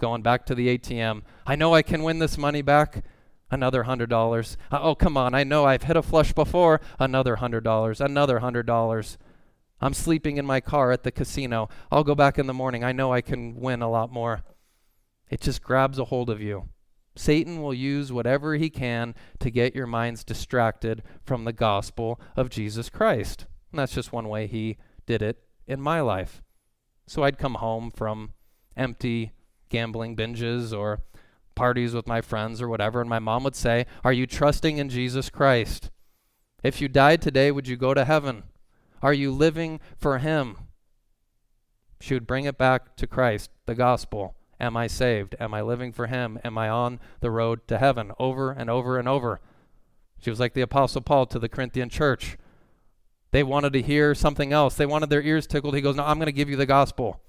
[0.00, 1.22] Going back to the ATM.
[1.46, 3.04] I know I can win this money back.
[3.50, 4.56] Another $100.
[4.70, 5.34] Uh, oh, come on.
[5.34, 6.80] I know I've hit a flush before.
[7.00, 8.00] Another $100.
[8.00, 9.16] Another $100.
[9.80, 11.68] I'm sleeping in my car at the casino.
[11.90, 12.84] I'll go back in the morning.
[12.84, 14.42] I know I can win a lot more.
[15.30, 16.68] It just grabs a hold of you.
[17.16, 22.48] Satan will use whatever he can to get your minds distracted from the gospel of
[22.48, 23.46] Jesus Christ.
[23.72, 26.42] And that's just one way he did it in my life.
[27.06, 28.34] So I'd come home from
[28.76, 29.32] empty
[29.68, 31.02] gambling binges or
[31.54, 34.88] parties with my friends or whatever, and my mom would say, Are you trusting in
[34.88, 35.90] Jesus Christ?
[36.62, 38.44] If you died today, would you go to heaven?
[39.02, 40.56] Are you living for him?
[42.00, 44.36] She would bring it back to Christ, the gospel.
[44.60, 45.36] Am I saved?
[45.38, 46.38] Am I living for Him?
[46.44, 48.12] Am I on the road to heaven?
[48.18, 49.40] Over and over and over.
[50.20, 52.36] She was like the Apostle Paul to the Corinthian church.
[53.30, 54.74] They wanted to hear something else.
[54.74, 55.74] They wanted their ears tickled.
[55.74, 57.20] He goes, No, I'm going to give you the gospel.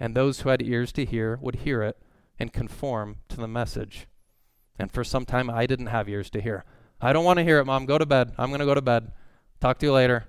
[0.00, 1.98] And those who had ears to hear would hear it
[2.38, 4.06] and conform to the message.
[4.78, 6.64] And for some time, I didn't have ears to hear.
[7.00, 7.86] I don't want to hear it, Mom.
[7.86, 8.32] Go to bed.
[8.38, 9.12] I'm going to go to bed.
[9.60, 10.26] Talk to you later.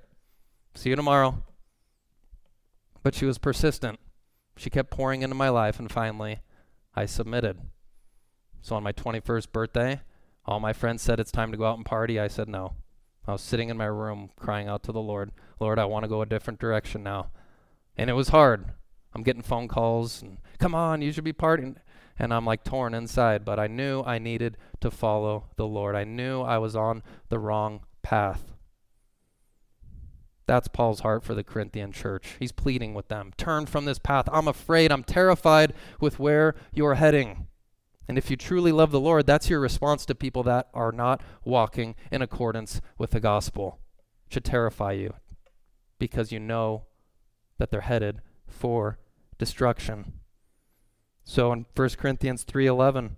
[0.76, 1.44] See you tomorrow.
[3.04, 4.00] But she was persistent.
[4.60, 6.42] She kept pouring into my life, and finally,
[6.94, 7.60] I submitted.
[8.62, 10.02] So on my 21st birthday,
[10.46, 12.20] all my friends said it's time to go out and party.
[12.20, 12.74] I said no.
[13.26, 16.10] I was sitting in my room crying out to the Lord, Lord, I want to
[16.10, 17.32] go a different direction now.
[17.96, 18.66] And it was hard.
[19.16, 21.78] I'm getting phone calls and come on, you should be partying.
[22.18, 25.96] And I'm like torn inside, but I knew I needed to follow the Lord.
[25.96, 28.44] I knew I was on the wrong path.
[30.50, 32.36] That's Paul's heart for the Corinthian church.
[32.40, 34.28] He's pleading with them turn from this path.
[34.32, 37.46] I'm afraid, I'm terrified with where you're heading.
[38.08, 41.22] And if you truly love the Lord, that's your response to people that are not
[41.46, 43.78] walking in accordance with the gospel.
[44.26, 45.14] It should terrify you
[46.00, 46.86] because you know
[47.60, 48.98] that they're headed for
[49.38, 50.14] destruction.
[51.24, 53.18] So in 1 Corinthians 3:11,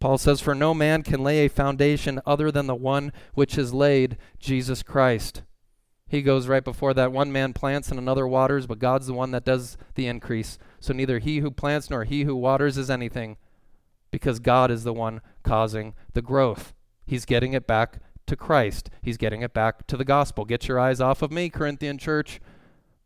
[0.00, 3.72] Paul says for no man can lay a foundation other than the one which is
[3.72, 5.44] laid, Jesus Christ.
[6.08, 9.30] He goes right before that one man plants and another waters, but God's the one
[9.32, 10.58] that does the increase.
[10.80, 13.36] So neither he who plants nor he who waters is anything,
[14.10, 16.72] because God is the one causing the growth.
[17.06, 18.90] He's getting it back to Christ.
[19.02, 20.44] He's getting it back to the gospel.
[20.44, 22.40] Get your eyes off of me, Corinthian church.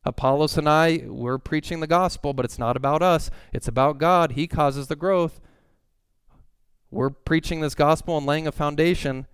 [0.05, 3.31] Apollos and I, we're preaching the gospel, but it's not about us.
[3.53, 4.33] It's about God.
[4.33, 5.41] He causes the growth.
[6.91, 9.27] We're preaching this gospel and laying a foundation,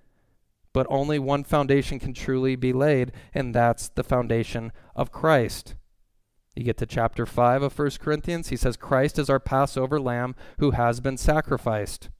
[0.72, 5.74] but only one foundation can truly be laid, and that's the foundation of Christ.
[6.54, 10.34] You get to chapter 5 of 1 Corinthians, he says, Christ is our Passover lamb
[10.58, 12.10] who has been sacrificed.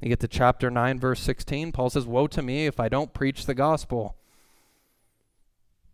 [0.00, 3.14] You get to chapter 9, verse 16, Paul says, Woe to me if I don't
[3.14, 4.16] preach the gospel.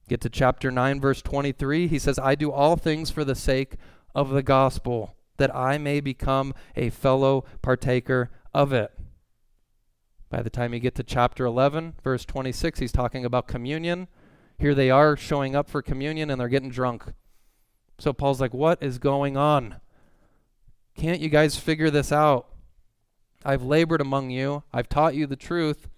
[0.09, 1.87] Get to chapter 9, verse 23.
[1.87, 3.77] He says, I do all things for the sake
[4.15, 8.98] of the gospel, that I may become a fellow partaker of it.
[10.31, 14.09] By the time you get to chapter 11, verse 26, he's talking about communion.
[14.59, 17.05] Here they are showing up for communion and they're getting drunk.
[17.99, 19.77] So Paul's like, What is going on?
[20.95, 22.49] Can't you guys figure this out?
[23.45, 25.89] I've labored among you, I've taught you the truth.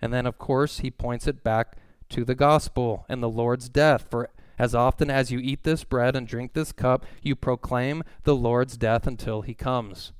[0.00, 1.76] And then, of course, he points it back
[2.10, 4.06] to the gospel and the Lord's death.
[4.10, 8.34] For as often as you eat this bread and drink this cup, you proclaim the
[8.34, 10.12] Lord's death until he comes.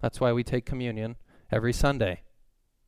[0.00, 1.16] That's why we take communion
[1.50, 2.22] every Sunday.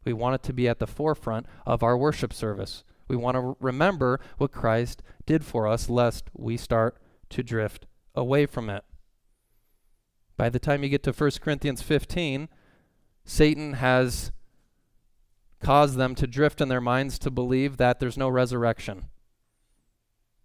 [0.08, 2.82] We want it to be at the forefront of our worship service.
[3.08, 6.96] We want to remember what Christ did for us, lest we start
[7.28, 8.84] to drift away from it.
[10.38, 12.48] By the time you get to 1 Corinthians 15,
[13.26, 14.32] Satan has
[15.60, 19.10] caused them to drift in their minds to believe that there's no resurrection.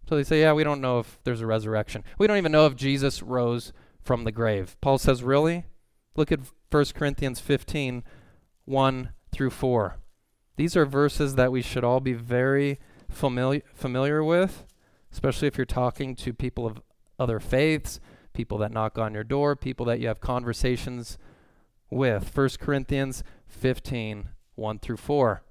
[0.06, 2.04] So they say, yeah, we don't know if there's a resurrection.
[2.18, 3.72] We don't even know if Jesus rose
[4.02, 4.76] from the grave.
[4.82, 5.64] Paul says, really?
[6.16, 8.04] Look at 1 Corinthians 15,
[8.66, 9.96] 1 through 4.
[10.56, 12.78] These are verses that we should all be very
[13.10, 14.64] familiar, familiar with,
[15.12, 16.80] especially if you're talking to people of
[17.18, 18.00] other faiths,
[18.32, 21.18] people that knock on your door, people that you have conversations
[21.90, 22.36] with.
[22.36, 25.42] 1 Corinthians 15, 1 through 4.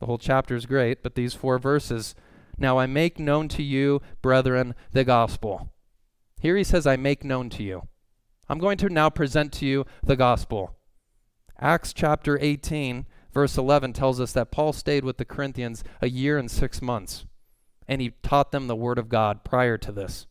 [0.00, 2.14] The whole chapter is great, but these four verses.
[2.58, 5.72] Now I make known to you, brethren, the gospel.
[6.40, 7.88] Here he says, I make known to you.
[8.48, 10.76] I'm going to now present to you the gospel.
[11.60, 16.36] Acts chapter 18, verse 11 tells us that Paul stayed with the Corinthians a year
[16.36, 17.26] and six months,
[17.86, 20.26] and he taught them the word of God prior to this.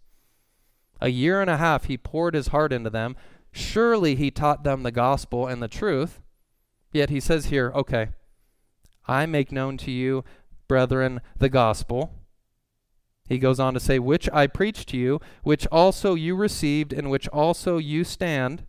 [1.00, 3.16] A year and a half he poured his heart into them.
[3.52, 6.22] Surely he taught them the gospel and the truth.
[6.92, 8.10] Yet he says here, okay,
[9.06, 10.24] I make known to you,
[10.68, 12.14] brethren, the gospel.
[13.28, 17.10] He goes on to say, which I preached to you, which also you received, in
[17.10, 18.66] which also you stand,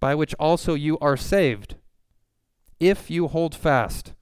[0.00, 1.76] by which also you are saved,
[2.80, 4.14] if you hold fast.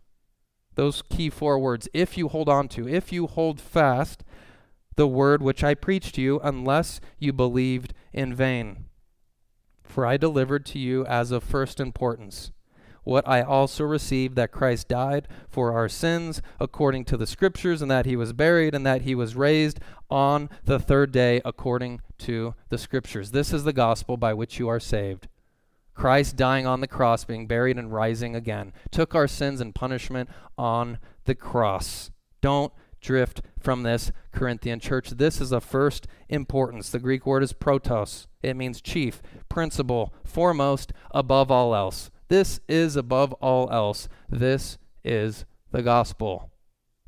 [0.74, 4.22] Those key four words, if you hold on to, if you hold fast
[4.96, 8.86] the word which I preached to you, unless you believed in vain.
[9.84, 12.50] For I delivered to you as of first importance
[13.08, 17.90] what I also received that Christ died for our sins according to the Scriptures, and
[17.90, 22.54] that he was buried, and that he was raised on the third day according to
[22.68, 23.30] the Scriptures.
[23.30, 25.26] This is the gospel by which you are saved.
[25.98, 30.30] Christ dying on the cross, being buried, and rising again, took our sins and punishment
[30.56, 32.12] on the cross.
[32.40, 35.10] Don't drift from this, Corinthian church.
[35.10, 36.90] This is of first importance.
[36.90, 42.12] The Greek word is protos, it means chief, principal, foremost, above all else.
[42.28, 44.08] This is above all else.
[44.28, 46.52] This is the gospel.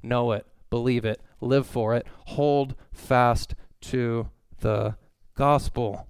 [0.02, 4.96] Know it, believe it, live for it, hold fast to the
[5.36, 6.08] gospel.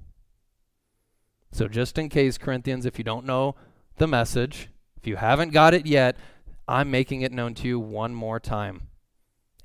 [1.52, 3.56] So, just in case, Corinthians, if you don't know
[3.96, 6.16] the message, if you haven't got it yet,
[6.68, 8.88] I'm making it known to you one more time.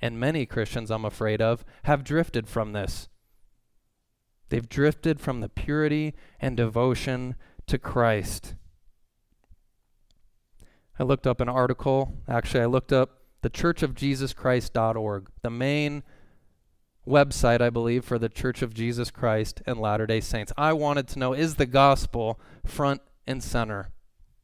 [0.01, 3.07] And many Christians, I'm afraid of, have drifted from this.
[4.49, 7.35] They've drifted from the purity and devotion
[7.67, 8.55] to Christ.
[10.99, 12.17] I looked up an article.
[12.27, 16.03] Actually, I looked up the churchofjesuschrist.org, the main
[17.07, 20.51] website, I believe, for the Church of Jesus Christ and Latter day Saints.
[20.57, 23.91] I wanted to know is the gospel front and center?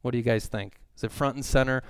[0.02, 0.80] What do you guys think?
[0.96, 1.82] Is it front and center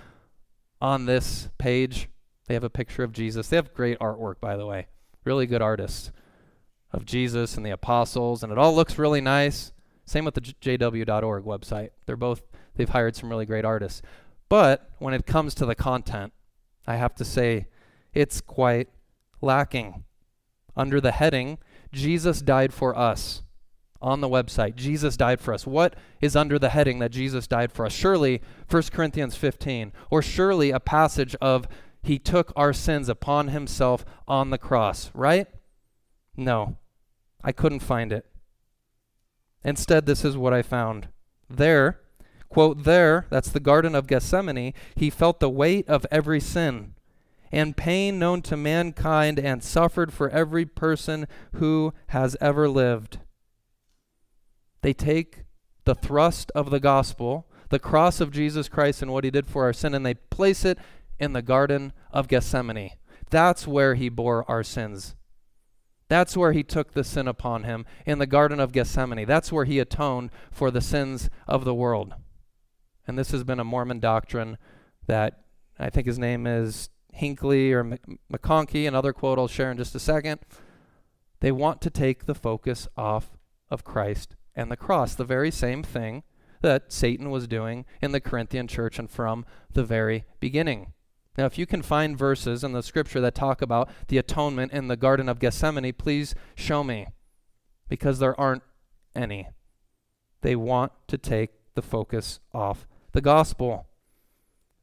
[0.80, 2.08] on this page?
[2.46, 3.48] They have a picture of Jesus.
[3.48, 4.88] They have great artwork, by the way.
[5.24, 6.10] Really good artists
[6.92, 9.72] of Jesus and the apostles, and it all looks really nice.
[10.04, 11.90] Same with the jw.org website.
[12.06, 12.42] They're both,
[12.74, 14.02] they've hired some really great artists.
[14.48, 16.32] But when it comes to the content,
[16.86, 17.68] I have to say
[18.12, 18.88] it's quite
[19.40, 20.04] lacking.
[20.76, 21.58] Under the heading,
[21.92, 23.42] Jesus died for us.
[24.00, 25.64] On the website, Jesus died for us.
[25.64, 27.92] What is under the heading that Jesus died for us?
[27.92, 31.68] Surely 1 Corinthians 15, or surely a passage of
[32.02, 35.46] he took our sins upon himself on the cross, right?
[36.36, 36.78] No,
[37.44, 38.26] I couldn't find it.
[39.64, 41.06] Instead, this is what I found.
[41.48, 42.00] There,
[42.52, 46.94] Quote, There, that's the Garden of Gethsemane, he felt the weight of every sin
[47.52, 53.20] and pain known to mankind and suffered for every person who has ever lived.
[54.80, 55.44] They take
[55.84, 59.64] the thrust of the gospel, the cross of Jesus Christ and what he did for
[59.64, 60.78] our sin, and they place it
[61.18, 62.92] in the Garden of Gethsemane.
[63.30, 65.14] That's where he bore our sins.
[66.08, 69.24] That's where he took the sin upon him in the Garden of Gethsemane.
[69.24, 72.14] That's where he atoned for the sins of the world.
[73.06, 74.58] And this has been a Mormon doctrine
[75.06, 75.44] that
[75.78, 77.98] I think his name is Hinckley or
[78.32, 80.40] McConkie, another quote I'll share in just a second.
[81.40, 83.32] They want to take the focus off
[83.70, 86.22] of Christ and the cross, the very same thing
[86.62, 90.92] that Satan was doing in the Corinthian church and from the very beginning.
[91.36, 94.88] Now, if you can find verses in the scripture that talk about the atonement in
[94.88, 97.08] the Garden of Gethsemane, please show me,
[97.88, 98.62] because there aren't
[99.16, 99.48] any.
[100.42, 103.86] They want to take the focus off the gospel.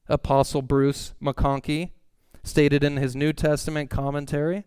[0.08, 1.92] Apostle Bruce McConkie
[2.44, 4.66] stated in his New Testament commentary,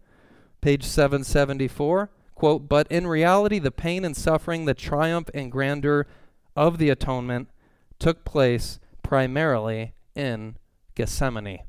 [0.61, 6.07] page 774, quote, But in reality, the pain and suffering, the triumph and grandeur
[6.57, 7.49] of the atonement
[7.99, 10.57] took place primarily in
[10.95, 11.61] Gethsemane.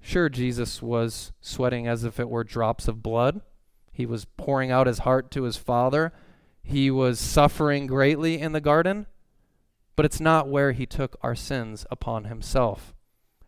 [0.00, 3.40] Sure, Jesus was sweating as if it were drops of blood.
[3.92, 6.12] He was pouring out his heart to his Father.
[6.62, 9.06] He was suffering greatly in the garden,
[9.96, 12.93] but it's not where he took our sins upon himself.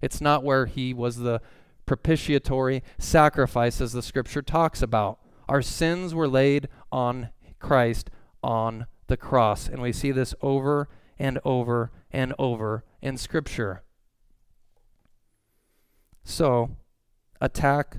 [0.06, 1.40] It's not where he was the
[1.84, 5.18] propitiatory sacrifice as the scripture talks about.
[5.48, 8.08] Our sins were laid on Christ
[8.40, 9.66] on the cross.
[9.66, 10.88] And we see this over
[11.18, 13.82] and over and over in scripture.
[16.22, 16.76] So,
[17.40, 17.98] attack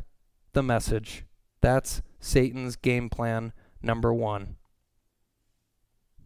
[0.54, 1.26] the message.
[1.60, 4.56] That's Satan's game plan number one.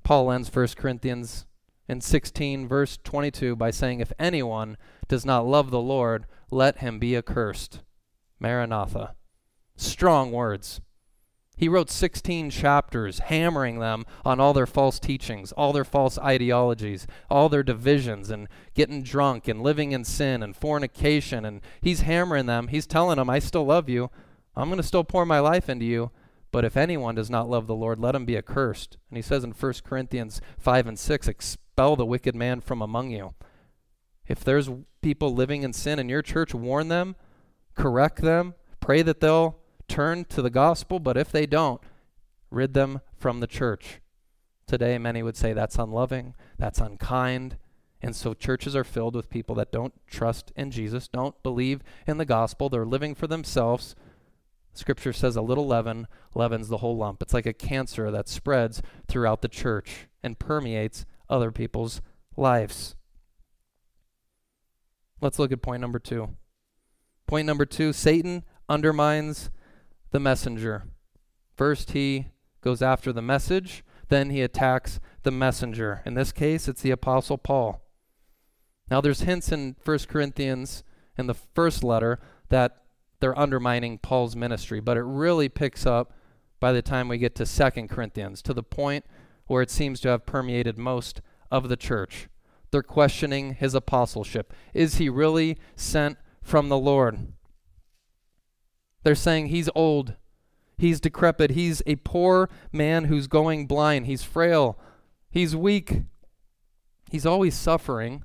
[0.03, 1.47] Paul ends 1 Corinthians
[1.91, 4.77] in 16, verse 22, by saying, If anyone
[5.09, 7.81] does not love the Lord, let him be accursed.
[8.39, 9.13] Maranatha.
[9.75, 10.79] Strong words.
[11.57, 17.07] He wrote 16 chapters hammering them on all their false teachings, all their false ideologies,
[17.29, 21.43] all their divisions, and getting drunk and living in sin and fornication.
[21.43, 22.69] And he's hammering them.
[22.69, 24.09] He's telling them, I still love you.
[24.55, 26.11] I'm going to still pour my life into you.
[26.51, 28.97] But if anyone does not love the Lord, let him be accursed.
[29.09, 33.09] And he says in 1 Corinthians 5 and 6, expel the wicked man from among
[33.09, 33.33] you.
[34.27, 34.69] If there's
[35.01, 37.15] people living in sin in your church, warn them,
[37.73, 41.81] correct them, pray that they'll turn to the gospel, but if they don't,
[42.51, 43.99] rid them from the church.
[44.67, 47.57] Today, many would say that's unloving, that's unkind.
[47.99, 52.19] And so churches are filled with people that don't trust in Jesus, don't believe in
[52.19, 52.69] the gospel.
[52.69, 53.95] They're living for themselves.
[54.73, 57.23] Scripture says a little leaven leavens the whole lump.
[57.23, 62.01] It's like a cancer that spreads throughout the church and permeates other people's
[62.37, 62.95] lives.
[65.21, 66.35] Let's look at point number two.
[67.27, 69.49] Point number two Satan undermines
[70.11, 70.83] the messenger.
[71.55, 72.27] First, he
[72.61, 76.01] goes after the message, then he attacks the messenger.
[76.05, 77.81] In this case, it's the Apostle Paul.
[78.89, 80.83] Now, there's hints in 1 Corinthians
[81.17, 82.83] in the first letter that
[83.19, 86.13] they're undermining Paul's ministry, but it really picks up
[86.59, 89.05] by the time we get to 2 Corinthians to the point
[89.47, 92.27] where it seems to have permeated most of the church.
[92.71, 94.53] They're questioning his apostleship.
[94.73, 97.33] Is he really sent from the Lord?
[99.03, 100.15] They're saying he's old,
[100.77, 104.77] he's decrepit, he's a poor man who's going blind, he's frail,
[105.29, 106.03] he's weak,
[107.09, 108.23] he's always suffering.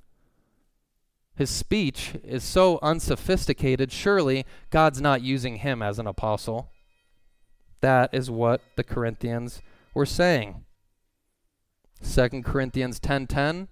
[1.34, 6.70] His speech is so unsophisticated, surely God's not using him as an apostle.
[7.80, 9.60] That is what the Corinthians
[9.92, 10.65] were saying.
[12.02, 13.68] 2 Corinthians 10:10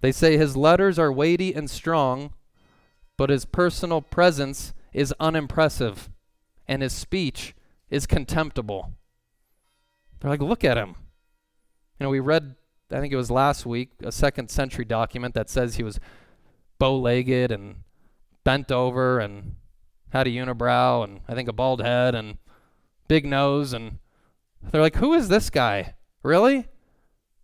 [0.00, 2.32] They say his letters are weighty and strong,
[3.16, 6.10] but his personal presence is unimpressive
[6.66, 7.54] and his speech
[7.90, 8.92] is contemptible.
[10.20, 10.94] They're like, look at him.
[11.98, 12.56] You know, we read,
[12.90, 16.00] I think it was last week, a second century document that says he was
[16.78, 17.76] bow legged and
[18.44, 19.56] bent over and
[20.10, 22.38] had a unibrow and I think a bald head and
[23.08, 23.72] big nose.
[23.72, 23.98] And
[24.70, 25.94] they're like, who is this guy?
[26.22, 26.68] Really?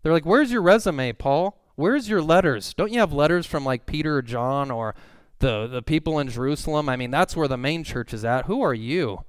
[0.02, 1.60] They're like, where's your resume, Paul?
[1.74, 2.74] Where's your letters?
[2.74, 4.94] Don't you have letters from like Peter or John or
[5.38, 6.88] the, the people in Jerusalem.
[6.88, 8.46] I mean, that's where the main church is at.
[8.46, 9.24] Who are you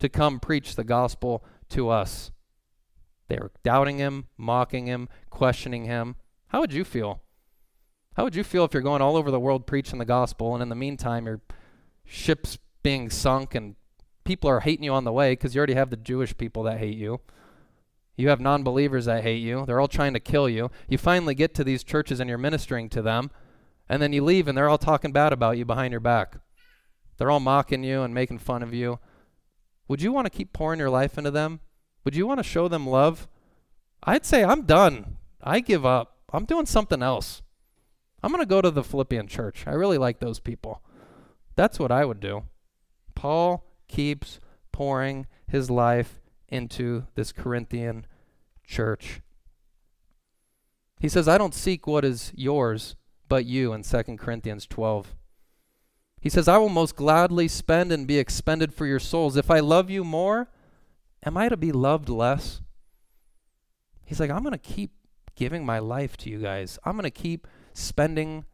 [0.00, 2.30] to come preach the gospel to us?
[3.28, 6.16] They're doubting him, mocking him, questioning him.
[6.48, 7.22] How would you feel?
[8.16, 10.62] How would you feel if you're going all over the world preaching the gospel and
[10.62, 11.40] in the meantime your
[12.04, 13.76] ship's being sunk and
[14.24, 16.78] people are hating you on the way because you already have the Jewish people that
[16.78, 17.20] hate you?
[18.16, 19.64] You have non believers that hate you.
[19.66, 20.70] They're all trying to kill you.
[20.88, 23.30] You finally get to these churches and you're ministering to them.
[23.88, 26.36] And then you leave and they're all talking bad about you behind your back.
[27.16, 28.98] They're all mocking you and making fun of you.
[29.88, 31.60] Would you want to keep pouring your life into them?
[32.04, 33.28] Would you want to show them love?
[34.02, 35.16] I'd say, I'm done.
[35.42, 36.18] I give up.
[36.32, 37.42] I'm doing something else.
[38.22, 39.64] I'm going to go to the Philippian church.
[39.66, 40.82] I really like those people.
[41.56, 42.44] That's what I would do.
[43.14, 44.40] Paul keeps
[44.72, 48.06] pouring his life into this Corinthian
[48.64, 49.20] church.
[51.00, 52.96] He says, I don't seek what is yours,
[53.28, 55.14] but you in 2 Corinthians 12.
[56.20, 59.36] He says, I will most gladly spend and be expended for your souls.
[59.36, 60.48] If I love you more,
[61.22, 62.62] am I to be loved less?
[64.06, 64.92] He's like, I'm going to keep
[65.34, 66.78] giving my life to you guys.
[66.84, 68.44] I'm going to keep spending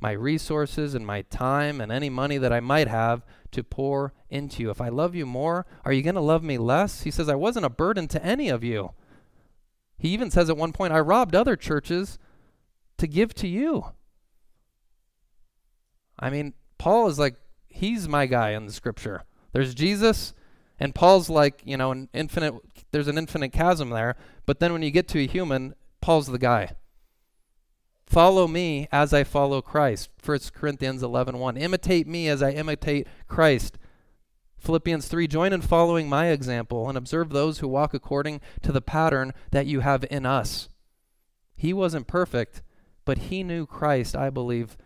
[0.00, 4.62] my resources and my time and any money that I might have to pour into
[4.62, 4.70] you.
[4.70, 7.02] If I love you more, are you going to love me less?
[7.02, 8.92] He says, I wasn't a burden to any of you.
[9.98, 12.18] He even says at one point, I robbed other churches
[12.98, 13.86] to give to you.
[16.18, 17.36] I mean, Paul is like,
[17.66, 19.24] he's my guy in the scripture.
[19.52, 20.34] There's Jesus,
[20.78, 22.54] and Paul's like, you know, an infinite,
[22.90, 24.16] there's an infinite chasm there.
[24.44, 26.76] But then when you get to a human, Paul's the guy.
[28.06, 30.10] Follow me as I follow Christ.
[30.24, 31.56] 1 Corinthians 11 1.
[31.56, 33.78] Imitate me as I imitate Christ.
[34.58, 38.80] Philippians 3 Join in following my example and observe those who walk according to the
[38.80, 40.68] pattern that you have in us.
[41.56, 42.62] He wasn't perfect,
[43.04, 44.76] but he knew Christ, I believe,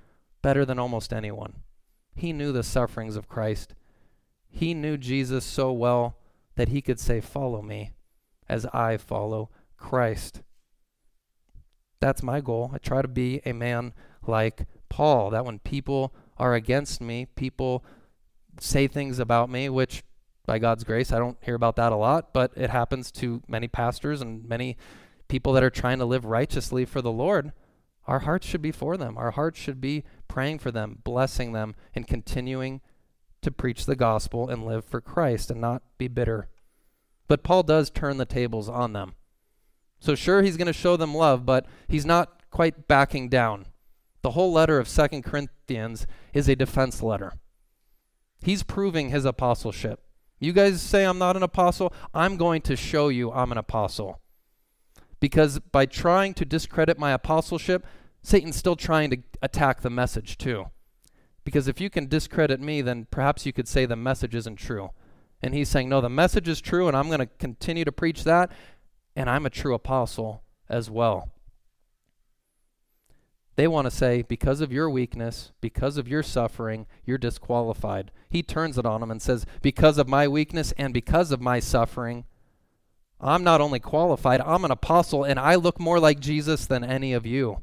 [0.43, 1.63] better than almost anyone.
[2.15, 3.75] He knew the sufferings of Christ.
[4.49, 6.17] He knew Jesus so well
[6.57, 7.93] that he could say, Follow me
[8.49, 10.43] as I follow Christ.
[12.01, 12.71] That's my goal.
[12.75, 13.93] I try to be a man
[14.27, 17.85] like Paul, that when people are against me, people
[18.59, 20.03] say things about me, which
[20.47, 23.69] by God's grace, I don't hear about that a lot, but it happens to many
[23.69, 24.77] pastors and many
[25.29, 27.53] people that are trying to live righteously for the Lord.
[28.07, 29.17] Our hearts should be for them.
[29.17, 32.81] Our hearts should be praying for them, blessing them, and continuing
[33.43, 36.49] to preach the gospel and live for Christ and not be bitter.
[37.29, 39.15] But Paul does turn the tables on them.
[40.01, 43.67] So, sure, he's going to show them love, but he's not quite backing down.
[44.23, 47.35] The whole letter of Second Corinthians is a defense letter.
[48.43, 50.01] He's proving his apostleship.
[50.39, 54.21] You guys say I'm not an apostle, I'm going to show you I'm an apostle.
[55.21, 57.85] Because by trying to discredit my apostleship,
[58.23, 60.67] Satan's still trying to attack the message too.
[61.45, 64.91] Because if you can discredit me, then perhaps you could say the message isn't true.
[65.43, 68.25] And he's saying, no, the message is true, and I'm going to continue to preach
[68.25, 68.51] that,
[69.15, 71.29] and I'm a true apostle as well.
[73.57, 78.11] They want to say, because of your weakness, because of your suffering, you're disqualified.
[78.31, 81.61] He turns it on them and says, because of my weakness and because of my
[81.61, 82.25] suffering,
[83.21, 87.13] I'm not only qualified, I'm an apostle, and I look more like Jesus than any
[87.13, 87.63] of you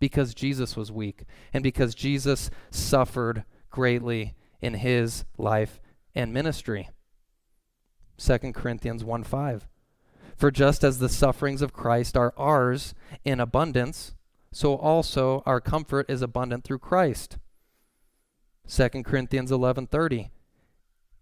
[0.00, 1.22] because Jesus was weak
[1.52, 5.80] and because Jesus suffered greatly in his life
[6.14, 6.88] and ministry.
[8.16, 9.68] 2 Corinthians 1 5.
[10.38, 14.14] For just as the sufferings of Christ are ours in abundance,
[14.52, 17.38] so also our comfort is abundant through Christ.
[18.68, 20.30] 2 Corinthians 11:30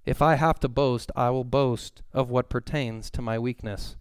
[0.04, 3.96] If I have to boast, I will boast of what pertains to my weakness.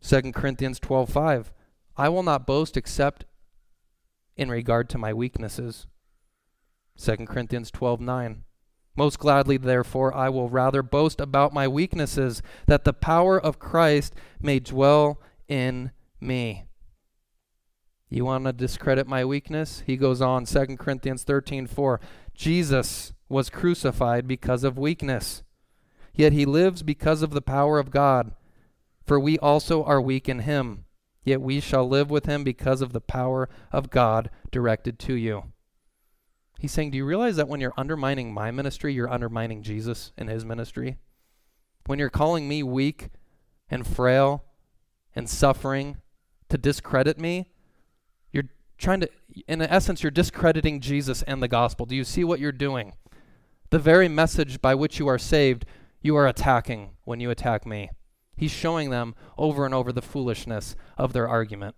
[0.00, 1.52] 2 Corinthians 12:5
[1.98, 3.26] I will not boast except
[4.38, 5.86] in regard to my weaknesses.
[6.96, 8.45] 2 Corinthians 12:9
[8.96, 14.14] most gladly, therefore, I will rather boast about my weaknesses, that the power of Christ
[14.40, 15.90] may dwell in
[16.20, 16.64] me.
[18.08, 19.82] You want to discredit my weakness?
[19.86, 22.00] He goes on, 2 Corinthians 13 4.
[22.34, 25.42] Jesus was crucified because of weakness,
[26.14, 28.32] yet he lives because of the power of God.
[29.04, 30.84] For we also are weak in him,
[31.24, 35.44] yet we shall live with him because of the power of God directed to you.
[36.58, 40.28] He's saying, Do you realize that when you're undermining my ministry, you're undermining Jesus and
[40.28, 40.96] his ministry?
[41.86, 43.10] When you're calling me weak
[43.68, 44.44] and frail
[45.14, 45.98] and suffering
[46.48, 47.50] to discredit me,
[48.32, 48.48] you're
[48.78, 49.10] trying to,
[49.46, 51.86] in essence, you're discrediting Jesus and the gospel.
[51.86, 52.94] Do you see what you're doing?
[53.70, 55.66] The very message by which you are saved,
[56.00, 57.90] you are attacking when you attack me.
[58.36, 61.74] He's showing them over and over the foolishness of their argument.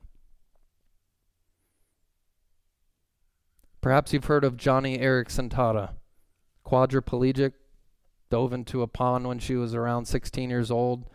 [3.81, 5.93] Perhaps you've heard of Joni Eareckson Tada,
[6.67, 7.53] quadriplegic,
[8.31, 11.09] dove into a pond when she was around 16 years old.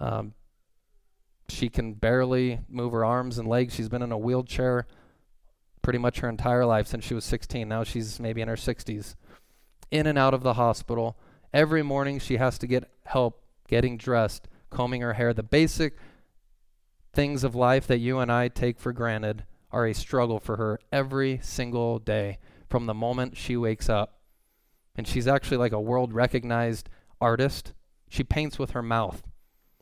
[0.00, 0.34] Um,
[1.48, 3.74] she can barely move her arms and legs.
[3.74, 4.86] She's been in a wheelchair
[5.82, 7.68] pretty much her entire life since she was 16.
[7.68, 9.14] Now she's maybe in her 60s.
[9.90, 11.16] In and out of the hospital.
[11.54, 15.32] Every morning she has to get help getting dressed, combing her hair.
[15.32, 15.96] The basic
[17.12, 20.78] things of life that you and I take for granted are a struggle for her
[20.92, 22.38] every single day
[22.68, 24.20] from the moment she wakes up.
[24.94, 26.88] And she's actually like a world recognized
[27.20, 27.72] artist.
[28.08, 29.22] She paints with her mouth.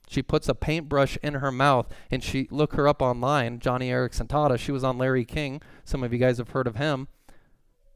[0.09, 4.29] She puts a paintbrush in her mouth and she look her up online, Joni Eareckson
[4.29, 4.59] Tada.
[4.59, 5.63] She was on Larry King.
[5.85, 7.09] Some of you guys have heard of him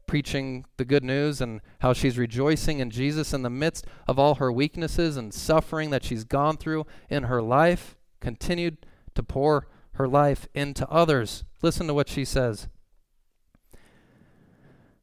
[0.09, 4.35] preaching the good news and how she's rejoicing in Jesus in the midst of all
[4.35, 8.77] her weaknesses and suffering that she's gone through in her life, continued
[9.13, 9.67] to pour
[9.99, 11.43] her life into others.
[11.61, 12.69] Listen to what she says.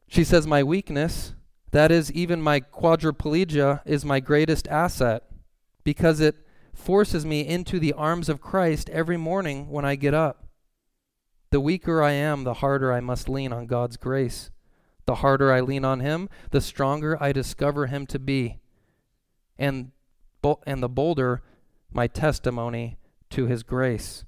[0.08, 1.34] She says, My weakness,
[1.70, 5.24] that is, even my quadriplegia, is my greatest asset
[5.84, 6.36] because it
[6.74, 10.46] forces me into the arms of Christ every morning when I get up.
[11.50, 14.50] The weaker I am, the harder I must lean on God's grace.
[15.04, 18.58] The harder I lean on him, the stronger I discover him to be.
[19.58, 19.92] And,
[20.66, 21.42] and the bolder
[21.92, 22.98] my testimony
[23.30, 24.25] to his grace.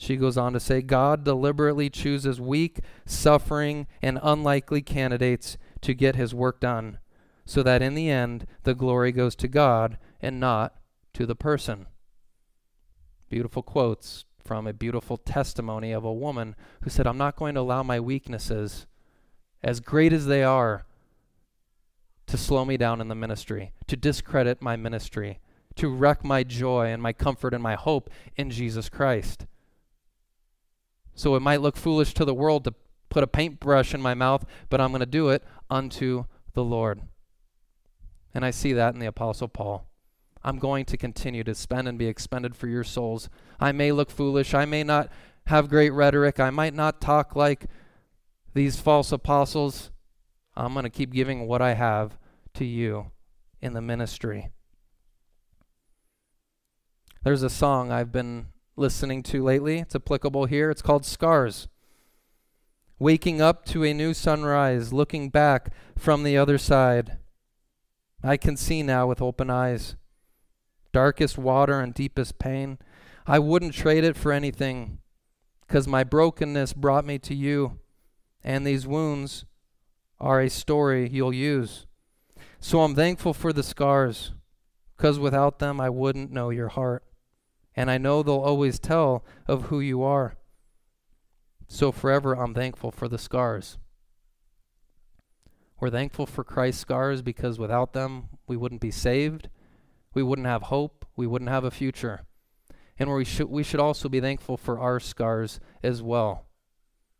[0.00, 6.16] She goes on to say God deliberately chooses weak, suffering, and unlikely candidates to get
[6.16, 7.00] his work done,
[7.44, 10.74] so that in the end the glory goes to God and not
[11.12, 11.84] to the person.
[13.28, 17.60] Beautiful quotes from a beautiful testimony of a woman who said, I'm not going to
[17.60, 18.86] allow my weaknesses
[19.62, 20.86] as great as they are,
[22.26, 25.40] to slow me down in the ministry, to discredit my ministry,
[25.74, 29.44] to wreck my joy and my comfort and my hope in Jesus Christ.
[31.14, 32.74] So it might look foolish to the world to
[33.08, 37.02] put a paintbrush in my mouth, but I'm going to do it unto the Lord.
[38.32, 39.86] And I see that in the Apostle Paul.
[40.42, 43.28] I'm going to continue to spend and be expended for your souls.
[43.58, 44.54] I may look foolish.
[44.54, 45.10] I may not
[45.46, 46.40] have great rhetoric.
[46.40, 47.66] I might not talk like
[48.54, 49.90] these false apostles,
[50.56, 52.18] I'm going to keep giving what I have
[52.54, 53.12] to you
[53.60, 54.50] in the ministry.
[57.22, 58.46] There's a song I've been
[58.80, 59.78] listening to lately.
[59.78, 60.70] It's applicable here.
[60.70, 61.68] It's called Scars.
[62.98, 67.18] Waking up to a new sunrise, looking back from the other side.
[68.22, 69.96] I can see now with open eyes.
[70.92, 72.78] Darkest water and deepest pain.
[73.26, 74.98] I wouldn't trade it for anything,
[75.66, 77.78] because my brokenness brought me to you
[78.42, 79.44] and these wounds
[80.18, 81.86] are a story you'll use.
[82.58, 84.32] So I'm thankful for the scars,
[84.96, 87.04] because without them I wouldn't know your heart.
[87.80, 90.36] And I know they'll always tell of who you are.
[91.66, 93.78] So forever I'm thankful for the scars.
[95.80, 99.48] We're thankful for Christ's scars because without them we wouldn't be saved,
[100.12, 102.26] we wouldn't have hope, we wouldn't have a future.
[102.98, 106.44] And we should, we should also be thankful for our scars as well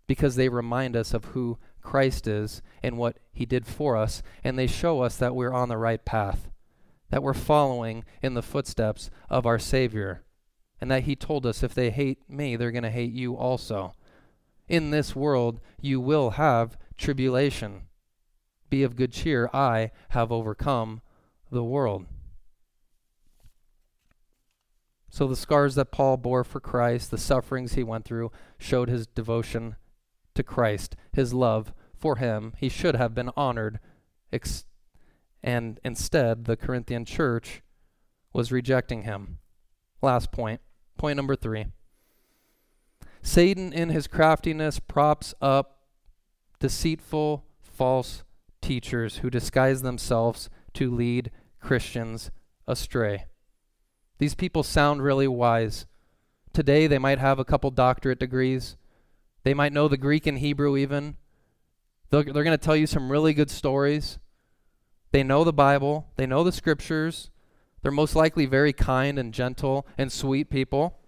[0.06, 4.58] because they remind us of who Christ is and what he did for us, and
[4.58, 6.50] they show us that we're on the right path,
[7.08, 10.22] that we're following in the footsteps of our Savior,
[10.80, 13.94] and that he told us if they hate me, they're going to hate you also.
[14.68, 17.82] In this world, you will have tribulation.
[18.70, 21.02] Be of good cheer, I have overcome
[21.50, 22.06] the world.
[25.10, 29.08] So, the scars that Paul bore for Christ, the sufferings he went through, showed his
[29.08, 29.74] devotion
[30.36, 33.80] to Christ, his love for him, he should have been honored.
[34.32, 34.64] Ex-
[35.42, 37.62] and instead, the Corinthian church
[38.32, 39.38] was rejecting him.
[40.00, 40.60] Last point.
[41.00, 41.64] Point number three.
[43.22, 45.78] Satan, in his craftiness, props up
[46.58, 48.22] deceitful, false
[48.60, 52.30] teachers who disguise themselves to lead Christians
[52.68, 53.24] astray.
[54.18, 55.86] These people sound really wise.
[56.52, 58.76] Today, they might have a couple doctorate degrees.
[59.42, 61.16] They might know the Greek and Hebrew even.
[62.10, 64.18] They're, going to tell you some really good stories.
[65.12, 67.30] They know the Bible, they know the scriptures.
[67.82, 70.98] They're most likely very kind and gentle and sweet people.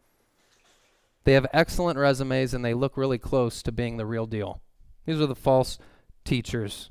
[1.24, 4.60] They have excellent resumes and they look really close to being the real deal.
[5.06, 5.78] These are the false
[6.24, 6.90] teachers.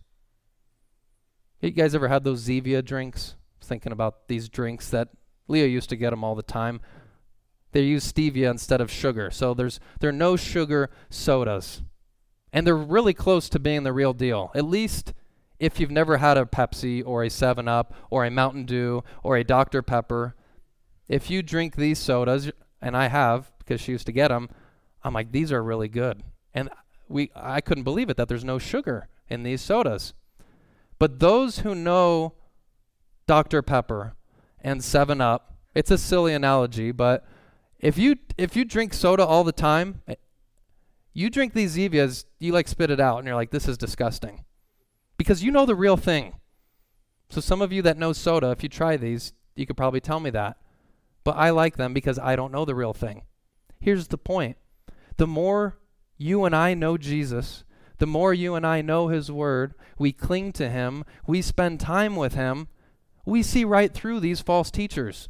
[1.62, 3.36] You guys ever had those Zevia drinks?
[3.72, 5.10] thinking about these drinks that
[5.48, 6.82] Leah used to get them all the time.
[7.72, 9.32] They use stevia instead of sugar.
[9.32, 11.82] So there's there are no sugar sodas.
[12.52, 14.52] And they're really close to being the real deal.
[14.54, 15.14] At least
[15.62, 19.38] if you've never had a Pepsi or a 7 Up or a Mountain Dew or
[19.38, 20.36] a Dr Pepper,
[21.08, 22.52] if you drink these sodas
[22.82, 24.50] and I have because she used to get them,
[25.04, 26.24] I'm like these are really good.
[26.56, 26.72] And
[27.08, 30.14] we I couldn't believe it that there's no sugar in these sodas.
[30.98, 32.34] But those who know
[33.28, 34.16] Dr Pepper
[34.62, 37.24] and 7 Up, it's a silly analogy, but
[37.80, 40.16] if you if you drink soda all the time, eh,
[41.14, 44.44] you drink these Zevias, you like spit it out, and you're like, this is disgusting,
[45.18, 46.34] because you know the real thing.
[47.30, 50.20] So some of you that know soda, if you try these, you could probably tell
[50.20, 50.58] me that
[51.24, 53.24] but I like them because I don't know the real thing.
[53.80, 54.58] Here's the point
[55.18, 55.78] the more
[56.18, 57.64] you and I know Jesus,
[57.98, 62.16] the more you and I know His Word, we cling to Him, we spend time
[62.16, 62.68] with Him,
[63.26, 65.30] we see right through these false teachers.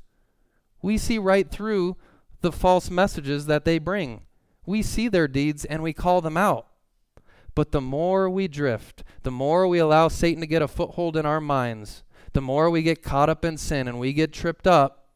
[0.82, 1.98] We see right through
[2.42, 4.24] the false messages that they bring.
[4.66, 6.68] We see their deeds and we call them out.
[7.54, 11.26] But the more we drift, the more we allow Satan to get a foothold in
[11.26, 15.10] our minds, the more we get caught up in sin and we get tripped up,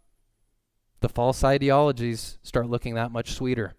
[0.99, 3.75] the false ideologies start looking that much sweeter.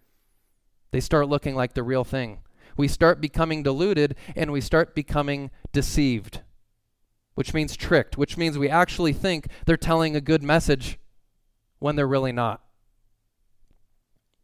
[0.91, 2.39] They start looking like the real thing.
[2.77, 6.41] We start becoming deluded and we start becoming deceived,
[7.35, 10.99] which means tricked, which means we actually think they're telling a good message
[11.79, 12.61] when they're really not.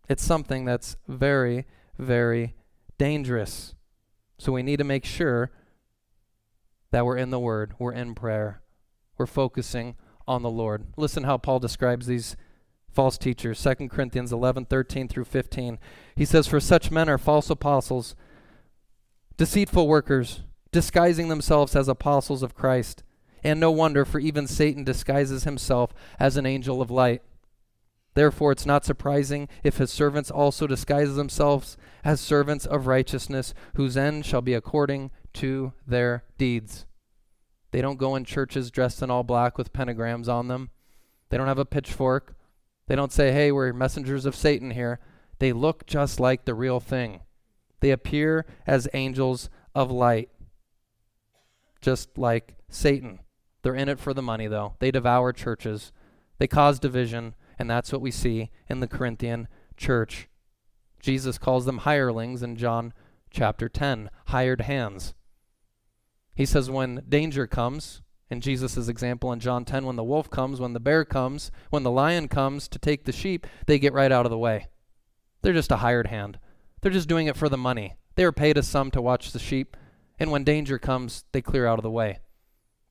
[0.10, 1.66] It's something that's very,
[1.98, 2.56] very
[2.98, 3.74] dangerous.
[4.38, 5.52] So we need to make sure
[6.92, 8.62] that we're in the Word, we're in prayer,
[9.18, 9.96] we're focusing
[10.28, 10.86] on the Lord.
[10.96, 12.36] Listen how Paul describes these
[12.92, 13.62] false teachers.
[13.62, 15.80] 2 corinthians 11 13 through 15
[16.16, 18.16] he says for such men are false apostles
[19.36, 23.04] deceitful workers disguising themselves as apostles of christ.
[23.44, 27.24] And no wonder for even satan disguises himself as an angel of light
[28.16, 33.98] Therefore, it's not surprising if his servants also disguise themselves as servants of righteousness, whose
[33.98, 36.86] end shall be according to their deeds.
[37.72, 40.70] They don't go in churches dressed in all black with pentagrams on them.
[41.30, 42.36] They don't have a pitchfork.
[42.88, 45.00] They don't say, hey, we're messengers of Satan here.
[45.40, 47.22] They look just like the real thing.
[47.80, 50.30] They appear as angels of light,
[51.82, 53.20] just like Satan.
[53.64, 54.76] They're in it for the money, though.
[54.80, 55.92] They devour churches,
[56.38, 57.34] they cause division
[57.64, 59.48] and that's what we see in the Corinthian
[59.78, 60.28] church.
[61.00, 62.92] Jesus calls them hirelings in John
[63.32, 65.14] chapter 10, hired hands.
[66.36, 70.60] He says, when danger comes, in Jesus' example in John 10, when the wolf comes,
[70.60, 74.12] when the bear comes, when the lion comes to take the sheep, they get right
[74.12, 74.68] out of the way.
[75.42, 76.40] They're just a hired hand.
[76.82, 77.96] They're just doing it for the money.
[78.16, 79.78] They are paid a sum to watch the sheep,
[80.20, 82.20] and when danger comes, they clear out of the way.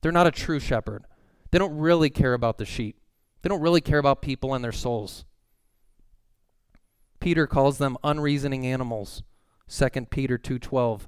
[0.01, 1.05] They're not a true shepherd.
[1.51, 2.97] They don't really care about the sheep.
[3.43, 5.25] They don't really care about people and their souls.
[7.19, 9.21] Peter calls them unreasoning animals.
[9.67, 11.07] 2 Peter 2:12.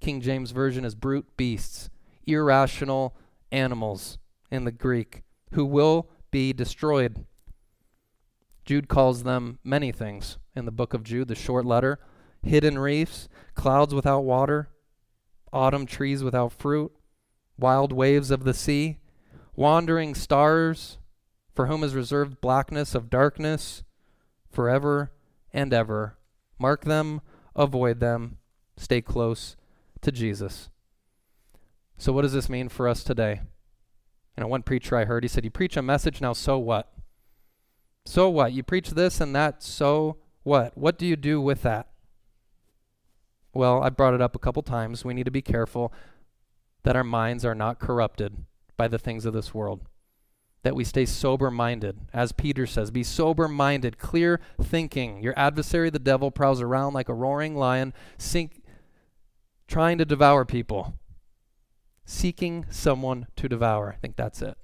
[0.00, 1.88] King James version is brute beasts,
[2.26, 3.16] irrational
[3.50, 4.18] animals
[4.50, 5.22] in the Greek
[5.52, 7.24] who will be destroyed.
[8.64, 11.98] Jude calls them many things in the book of Jude, the short letter
[12.42, 14.68] hidden reefs, clouds without water,
[15.52, 16.92] autumn trees without fruit,
[17.58, 18.98] wild waves of the sea,
[19.54, 20.98] wandering stars,
[21.56, 23.82] for whom is reserved blackness of darkness
[24.52, 25.10] forever
[25.52, 26.18] and ever.
[26.58, 27.22] Mark them,
[27.56, 28.36] avoid them,
[28.76, 29.56] stay close
[30.02, 30.68] to Jesus.
[31.96, 33.40] So, what does this mean for us today?
[34.36, 36.92] You know, one preacher I heard, he said, You preach a message, now so what?
[38.04, 38.52] So what?
[38.52, 40.76] You preach this and that, so what?
[40.76, 41.88] What do you do with that?
[43.54, 45.06] Well, I brought it up a couple times.
[45.06, 45.90] We need to be careful
[46.82, 48.44] that our minds are not corrupted
[48.76, 49.80] by the things of this world
[50.66, 51.96] that we stay sober minded.
[52.12, 55.22] As Peter says, be sober minded, clear thinking.
[55.22, 58.64] Your adversary, the devil, prowls around like a roaring lion, sink,
[59.68, 60.94] trying to devour people,
[62.04, 63.92] seeking someone to devour.
[63.92, 64.58] I think that's it.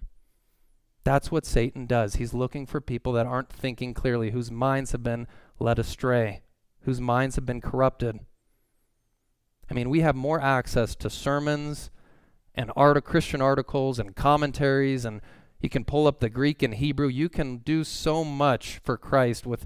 [1.05, 2.17] That's what Satan does.
[2.17, 5.29] He's looking for people that aren't thinking clearly, whose minds have been
[5.61, 6.43] led astray,
[6.81, 8.19] whose minds have been corrupted.
[9.71, 11.93] I mean, we have more access to sermons
[12.57, 15.21] and art- Christian articles and commentaries and
[15.63, 17.07] you can pull up the Greek and Hebrew.
[17.07, 19.65] You can do so much for Christ with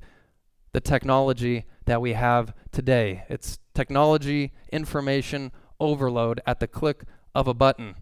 [0.72, 3.24] the technology that we have today.
[3.30, 7.94] It's technology, information overload at the click of a button.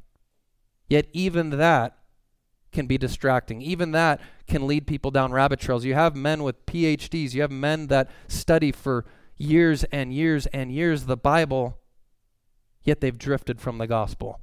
[0.88, 1.96] Yet, even that
[2.72, 3.62] can be distracting.
[3.62, 5.84] Even that can lead people down rabbit trails.
[5.84, 9.04] You have men with PhDs, you have men that study for
[9.36, 11.78] years and years and years the Bible,
[12.82, 14.40] yet they've drifted from the gospel.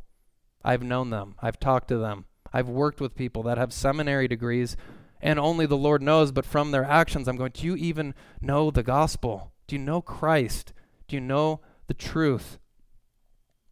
[0.63, 2.25] I've known them, I've talked to them.
[2.53, 4.75] I've worked with people that have seminary degrees,
[5.21, 8.71] and only the Lord knows, but from their actions, I'm going, Do you even know
[8.71, 9.51] the gospel?
[9.67, 10.73] Do you know Christ?
[11.07, 12.57] Do you know the truth?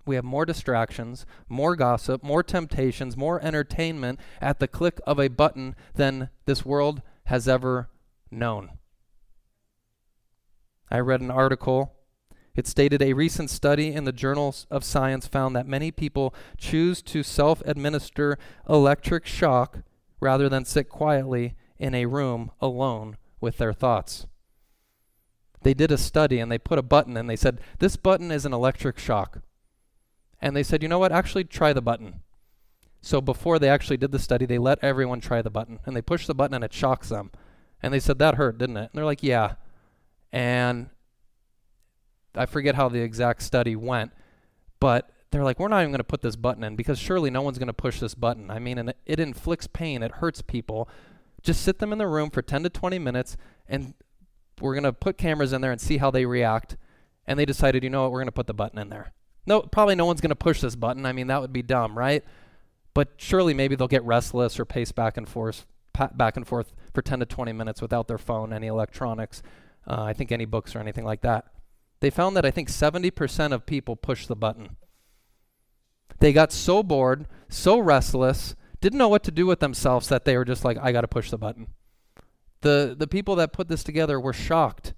[0.06, 5.28] We have more distractions, more gossip, more temptations, more entertainment at the click of a
[5.28, 7.90] button than this world has ever
[8.32, 8.72] known.
[10.90, 11.94] I read an article
[12.56, 17.02] it stated a recent study in the Journal of Science found that many people choose
[17.04, 18.38] to self administer
[18.68, 19.80] electric shock
[20.20, 24.28] rather than sit quietly in a room alone with their thoughts.
[25.62, 28.46] They did a study and they put a button and they said, This button is
[28.46, 29.42] an electric shock.
[30.42, 31.12] And they said, You know what?
[31.12, 32.22] Actually, try the button.
[33.02, 36.02] So before they actually did the study, they let everyone try the button and they
[36.02, 37.32] push the button and it shocks them.
[37.82, 38.90] And they said, That hurt, didn't it?
[38.92, 39.56] And they're like, Yeah.
[40.32, 40.90] And
[42.36, 44.12] I forget how the exact study went,
[44.80, 47.42] but they're like, We're not even going to put this button in because surely no
[47.42, 48.50] one's going to push this button.
[48.50, 50.90] I mean, and it, inflicts pain, it hurts people.
[51.42, 53.94] Just sit them in the room for 10 to 20 minutes and
[54.60, 56.76] we're going to put cameras in there and see how they react.
[57.26, 59.14] And they decided, you know what, we're going to put the button in there.
[59.46, 61.06] No, probably no one's going to push this button.
[61.06, 62.24] I mean, that would be dumb, right?
[62.94, 65.66] But surely maybe they'll get restless or pace back and forth,
[66.14, 69.42] back and forth for 10 to 20 minutes without their phone, any electronics,
[69.88, 71.46] uh, I think any books or anything like that.
[72.00, 74.78] They found that I think 70% of people push the button.
[76.20, 80.38] They got so bored, so restless, didn't know what to do with themselves that they
[80.38, 81.68] were just like, I got to push the button.
[82.62, 84.94] The, the people that put this together were shocked.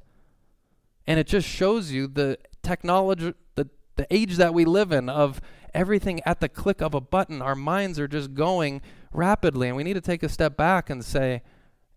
[1.08, 5.42] And it just shows you the technology, the, the age that we live in of
[5.74, 7.42] everything at the click of a button.
[7.42, 8.82] Our minds are just going
[9.12, 9.68] rapidly.
[9.68, 11.42] And we need to take a step back and say,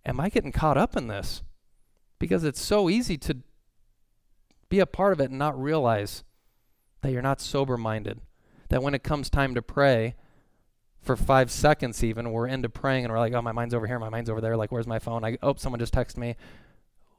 [0.07, 1.43] Am I getting caught up in this?
[2.19, 3.39] Because it's so easy to
[4.75, 6.25] be a part of it and not realize
[7.03, 8.20] that you're not sober minded.
[8.70, 10.16] That when it comes time to pray,
[11.01, 13.99] for five seconds even we're into praying and we're like oh my mind's over here
[13.99, 15.22] my mind's over there like where's my phone?
[15.22, 16.35] I oh someone just texted me.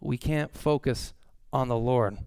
[0.02, 1.14] We can't focus
[1.54, 2.18] on the lord.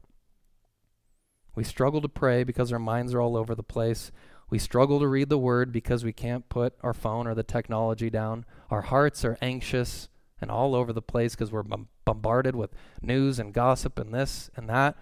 [1.54, 4.12] We struggle to pray because our minds are all over the place.
[4.48, 8.08] We struggle to read the word because we can't put our phone or the technology
[8.08, 8.46] down.
[8.70, 10.08] Our hearts are anxious
[10.40, 11.64] and all over the place because we're
[12.04, 12.70] bombarded with
[13.02, 14.96] news and gossip and this and that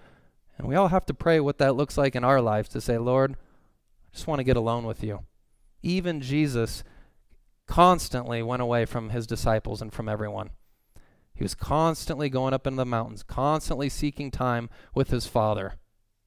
[0.59, 2.99] and we all have to pray what that looks like in our lives to say
[2.99, 5.25] lord i just want to get alone with you
[5.87, 6.83] even Jesus
[7.67, 10.51] constantly went away from his disciples and from everyone.
[11.33, 15.75] He was constantly going up into the mountains, constantly seeking time with his Father.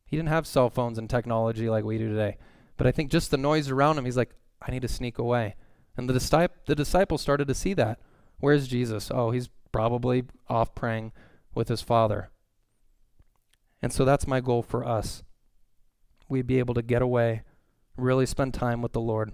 [0.06, 2.38] He didn't have cell phones and technology like we do today.
[2.78, 5.56] But I think just the noise around him, he's like, I need to sneak away.
[5.98, 8.00] And the, disci- the disciples started to see that.
[8.40, 9.12] Where's Jesus?
[9.14, 11.12] Oh, he's probably off praying
[11.54, 12.30] with his Father.
[13.82, 15.24] And so that's my goal for us.
[16.28, 17.44] We'd be able to get away,
[17.98, 19.32] really spend time with the Lord.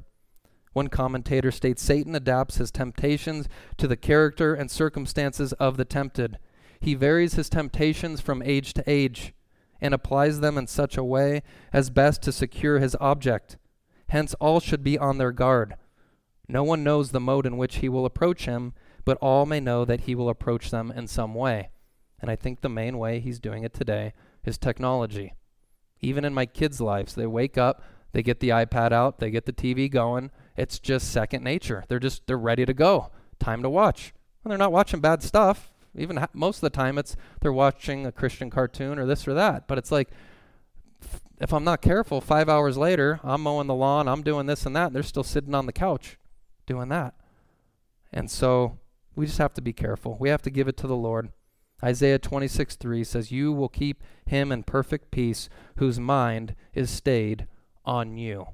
[0.73, 6.37] One commentator states Satan adapts his temptations to the character and circumstances of the tempted.
[6.79, 9.33] He varies his temptations from age to age
[9.81, 13.57] and applies them in such a way as best to secure his object.
[14.09, 15.75] Hence, all should be on their guard.
[16.47, 18.73] No one knows the mode in which he will approach him,
[19.03, 21.69] but all may know that he will approach them in some way.
[22.19, 24.13] And I think the main way he's doing it today
[24.47, 25.33] is technology.
[26.01, 27.81] Even in my kids' lives, they wake up,
[28.11, 31.83] they get the iPad out, they get the TV going, it's just second nature.
[31.87, 33.11] They're just they're ready to go.
[33.39, 34.13] Time to watch.
[34.43, 35.71] And they're not watching bad stuff.
[35.97, 39.33] Even ha- most of the time, it's they're watching a Christian cartoon or this or
[39.33, 39.67] that.
[39.67, 40.09] But it's like
[41.39, 44.75] if I'm not careful, five hours later, I'm mowing the lawn, I'm doing this and
[44.75, 46.17] that, and they're still sitting on the couch
[46.65, 47.15] doing that.
[48.13, 48.79] And so
[49.15, 50.17] we just have to be careful.
[50.19, 51.29] We have to give it to the Lord.
[51.83, 57.47] Isaiah 26 3 says, You will keep him in perfect peace whose mind is stayed
[57.83, 58.47] on you.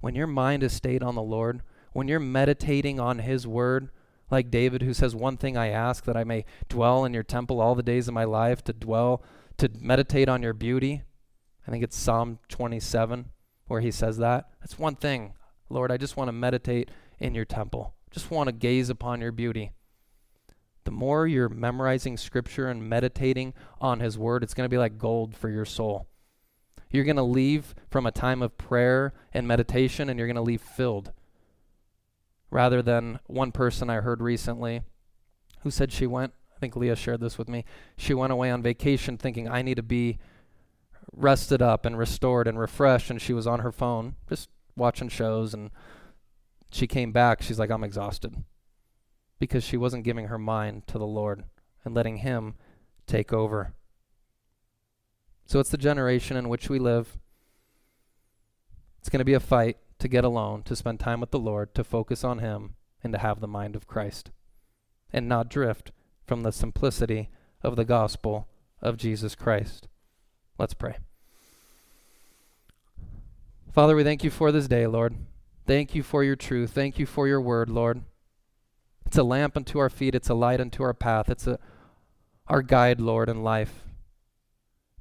[0.00, 1.62] When your mind is stayed on the Lord,
[1.92, 3.90] when you're meditating on His Word,
[4.30, 7.60] like David, who says, One thing I ask, that I may dwell in your temple
[7.60, 9.22] all the days of my life, to dwell,
[9.56, 11.02] to meditate on your beauty.
[11.66, 13.30] I think it's Psalm 27
[13.68, 14.48] where he says that.
[14.60, 15.34] That's one thing.
[15.68, 19.32] Lord, I just want to meditate in your temple, just want to gaze upon your
[19.32, 19.72] beauty.
[20.88, 24.96] The more you're memorizing scripture and meditating on his word, it's going to be like
[24.96, 26.06] gold for your soul.
[26.90, 30.40] You're going to leave from a time of prayer and meditation and you're going to
[30.40, 31.12] leave filled.
[32.50, 34.80] Rather than one person I heard recently
[35.60, 37.66] who said she went, I think Leah shared this with me,
[37.98, 40.16] she went away on vacation thinking, I need to be
[41.12, 43.10] rested up and restored and refreshed.
[43.10, 45.52] And she was on her phone just watching shows.
[45.52, 45.70] And
[46.70, 47.42] she came back.
[47.42, 48.42] She's like, I'm exhausted
[49.38, 51.44] because she wasn't giving her mind to the Lord
[51.84, 52.54] and letting Him
[53.06, 53.72] take over.
[55.46, 57.18] So it's the generation in which we live.
[59.00, 61.74] It's going to be a fight to get alone, to spend time with the Lord,
[61.74, 64.30] to focus on Him, and to have the mind of Christ,
[65.12, 65.92] and not drift
[66.26, 67.30] from the simplicity
[67.62, 68.48] of the gospel
[68.82, 69.88] of Jesus Christ.
[70.58, 70.96] Let's pray.
[73.72, 75.14] Father, we thank you for this day, Lord.
[75.66, 76.72] Thank you for your truth.
[76.72, 78.02] Thank you for your word, Lord.
[79.08, 81.30] It's a lamp unto our feet, it's a light unto our path.
[81.30, 81.58] It's a
[82.46, 83.84] our guide, Lord, in life.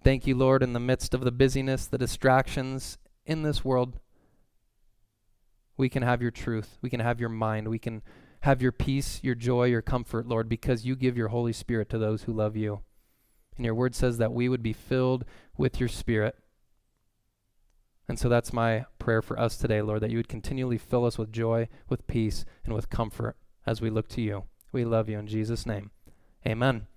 [0.02, 4.00] Thank you, Lord, in the midst of the busyness, the distractions in this world,
[5.76, 6.78] we can have your truth.
[6.82, 7.68] We can have your mind.
[7.68, 8.02] We can
[8.44, 11.98] have your peace, your joy, your comfort, Lord, because you give your Holy Spirit to
[11.98, 12.84] those who love you.
[13.58, 15.26] And your word says that we would be filled
[15.58, 16.38] with your Spirit.
[18.08, 21.18] And so that's my prayer for us today, Lord, that you would continually fill us
[21.18, 23.36] with joy, with peace, and with comfort
[23.68, 24.46] as we look to you.
[24.72, 25.92] We love you in Jesus' name.
[26.48, 26.86] Amen.